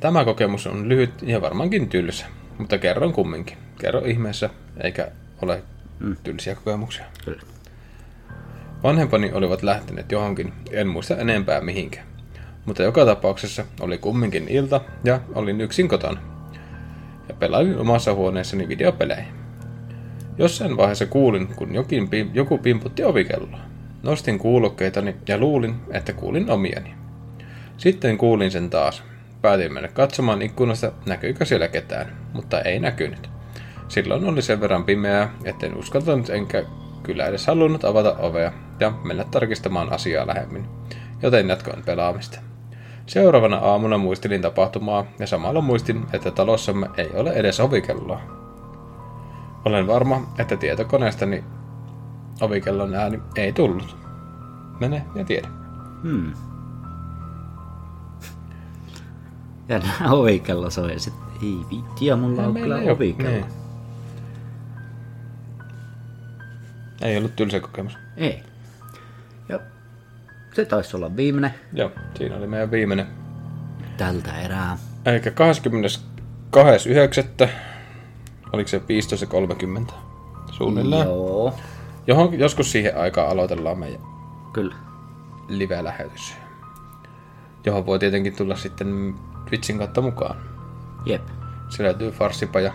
[0.00, 2.26] Tämä kokemus on lyhyt ja varmaankin tylsä,
[2.58, 3.58] mutta kerron kumminkin.
[3.80, 4.50] Kerro ihmeessä,
[4.82, 5.08] eikä
[5.42, 5.62] ole
[5.98, 6.16] mm.
[6.24, 7.04] tylsiä kokemuksia.
[7.24, 7.55] Kyllä.
[8.86, 12.06] Vanhempani olivat lähteneet johonkin, en muista enempää mihinkään.
[12.66, 16.20] Mutta joka tapauksessa oli kumminkin ilta ja olin yksin kotona.
[17.28, 19.24] Ja pelailin omassa huoneessani videopelejä.
[20.38, 23.58] Jossain vaiheessa kuulin, kun jokin, joku pimputti ovikelloa.
[24.02, 26.94] Nostin kuulokkeitani ja luulin, että kuulin omiani.
[27.76, 29.02] Sitten kuulin sen taas.
[29.42, 33.30] Päätin mennä katsomaan ikkunasta, näkyykö siellä ketään, mutta ei näkynyt.
[33.88, 36.62] Silloin oli sen verran pimeää, etten uskaltanut enkä
[37.02, 40.68] kyllä edes halunnut avata ovea ja mennä tarkistamaan asiaa lähemmin,
[41.22, 42.40] joten jatkoin pelaamista.
[43.06, 48.20] Seuraavana aamuna muistelin tapahtumaa ja samalla muistin, että talossamme ei ole edes ovikelloa.
[49.64, 51.44] Olen varma, että tietokoneestani
[52.40, 53.96] ovikellon ääni ei tullut.
[54.80, 55.48] Mene ja tiedä.
[56.02, 56.32] Hmm.
[59.68, 63.30] Ja ovikello soi ja sit, ei vittiä, mulla on kyllä ovikello.
[63.30, 63.44] niin.
[67.02, 67.98] Ei ollut tylsä kokemus.
[68.16, 68.42] Ei.
[69.48, 69.60] Ja
[70.54, 73.06] se taisi olla viimeinen Joo, siinä oli meidän viimeinen.
[73.96, 74.78] tältä erää.
[75.06, 77.48] Eikä 22.9.
[78.52, 78.82] Oliko se
[79.88, 79.92] 15.30
[80.52, 81.06] suunnilleen?
[81.06, 81.54] Joo,
[82.06, 84.00] Johon, joskus siihen aikaan aloitellaan meidän
[84.52, 84.74] kyllä.
[85.48, 86.34] live-lähetys.
[87.64, 89.14] Johon voi tietenkin tulla sitten
[89.48, 90.36] Twitchin kautta mukaan.
[91.06, 91.22] Jep.
[91.68, 92.72] Se löytyy Farsipaja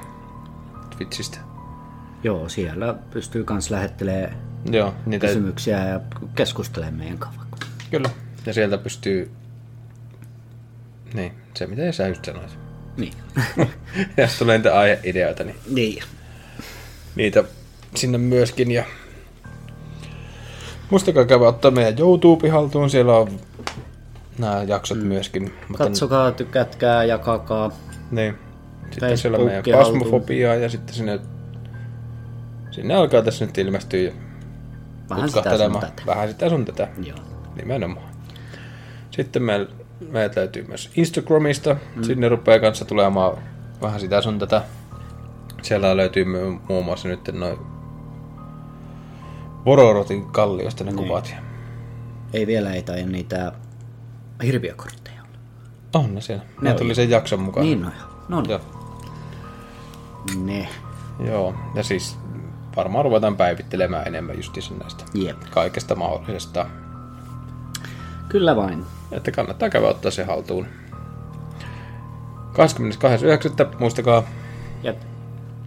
[0.97, 1.37] Twitchistä.
[2.23, 5.99] Joo, siellä pystyy myös lähettelemään Joo, niitä, kysymyksiä ja
[6.35, 7.41] keskustelemaan meidän kanssa.
[7.91, 8.09] kyllä.
[8.45, 9.31] Ja sieltä pystyy...
[11.13, 12.57] Niin, se mitä sä just sanoit.
[12.97, 13.13] Niin.
[14.17, 16.03] ja jos tulee niitä aiheideoita, niin niin.
[17.15, 17.43] niitä
[17.95, 18.71] sinne myöskin.
[18.71, 18.83] Ja
[20.89, 23.39] muistakaa käydä ottaa meidän YouTube haltuun, siellä on
[24.37, 25.07] nämä jaksot mm.
[25.07, 25.53] myöskin.
[25.67, 27.71] Mutta, Katsokaa, tykätkää, jakakaa.
[28.11, 28.35] Niin.
[28.91, 31.19] Sitten siellä on meidän pasmofobiaa ja sitten sinne,
[32.71, 34.11] sinne alkaa tässä nyt ilmestyä
[35.15, 36.03] Vähän sitä sun tätä.
[36.05, 36.87] Vähän sitä sun tätä.
[37.03, 37.17] Joo.
[37.55, 38.05] Nimenomaan.
[39.11, 39.69] Sitten meillä,
[40.09, 41.75] meiltä löytyy myös Instagramista.
[41.95, 42.03] Mm.
[42.03, 43.37] Sinne rupeaa kanssa tulemaan
[43.81, 44.63] vähän sitä sun tätä.
[45.61, 46.25] Siellä löytyy
[46.67, 47.57] muun muassa nyt noin
[49.65, 51.07] Vororotin kalliosta ne Niin.
[51.07, 51.35] kuvat.
[52.33, 53.51] Ei vielä ei tai niitä
[54.43, 56.05] hirviökortteja olla.
[56.05, 56.43] on ne siellä.
[56.61, 57.65] Ne Ne tuli sen jakson mukaan.
[57.65, 57.89] Niin no.
[58.29, 58.49] No niin.
[58.49, 58.61] Joo.
[60.45, 60.69] Ne.
[61.27, 61.55] Joo.
[61.75, 62.17] Ja siis
[62.75, 65.37] varmaan ruvetaan päivittelemään enemmän justiinsa näistä Jep.
[65.49, 66.65] kaikesta mahdollisesta.
[68.29, 68.85] Kyllä vain.
[69.11, 70.65] Että kannattaa käydä ottaa se haltuun.
[72.53, 73.79] 22.9.
[73.79, 74.23] muistakaa,
[74.83, 74.93] Ja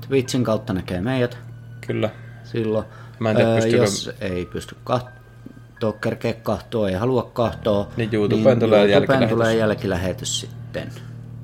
[0.09, 1.39] Twitchin kautta näkee meidät
[1.87, 2.11] kyllä.
[2.45, 2.85] silloin.
[3.19, 8.59] Mä en tiedä, pystyykö- jos ei pysty kahtoo, kerkeä kahtoo, ei halua kahtoa, Niin YouTubeen
[8.61, 9.31] tulee YouTubeen jälkilähetys.
[9.31, 10.93] tulee jälkilähetys sitten.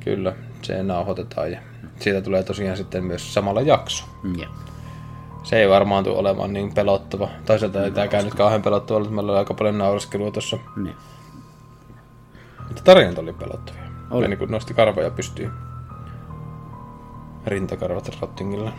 [0.04, 0.32] Kyllä,
[0.62, 1.60] se nauhoitetaan ja
[2.00, 4.04] siitä tulee tosiaan sitten myös samalla jakso.
[4.40, 4.48] Ja.
[5.42, 7.28] Se ei varmaan tule olemaan niin pelottava.
[7.46, 10.58] Toisaalta ei tämäkään nyt kauhean pelottava, ollut, meillä oli aika paljon naureskelua tuossa.
[10.76, 10.96] Niin.
[12.68, 13.82] Mutta tarinat oli pelottavia.
[14.10, 14.24] Oli.
[14.24, 15.52] Ja niin kuin nosti karvoja pystyyn.
[17.46, 18.72] Rintakarvat rottingilla.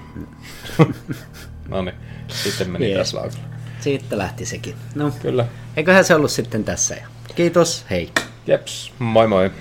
[1.69, 1.95] no niin,
[2.27, 2.95] sitten meni Jees.
[2.95, 3.55] taas laukalla.
[3.79, 4.75] Siitä lähti sekin.
[4.95, 5.45] No, Kyllä.
[5.77, 6.95] eiköhän se ollut sitten tässä.
[6.95, 8.11] ja Kiitos, hei.
[8.47, 9.51] Jeps, moi moi.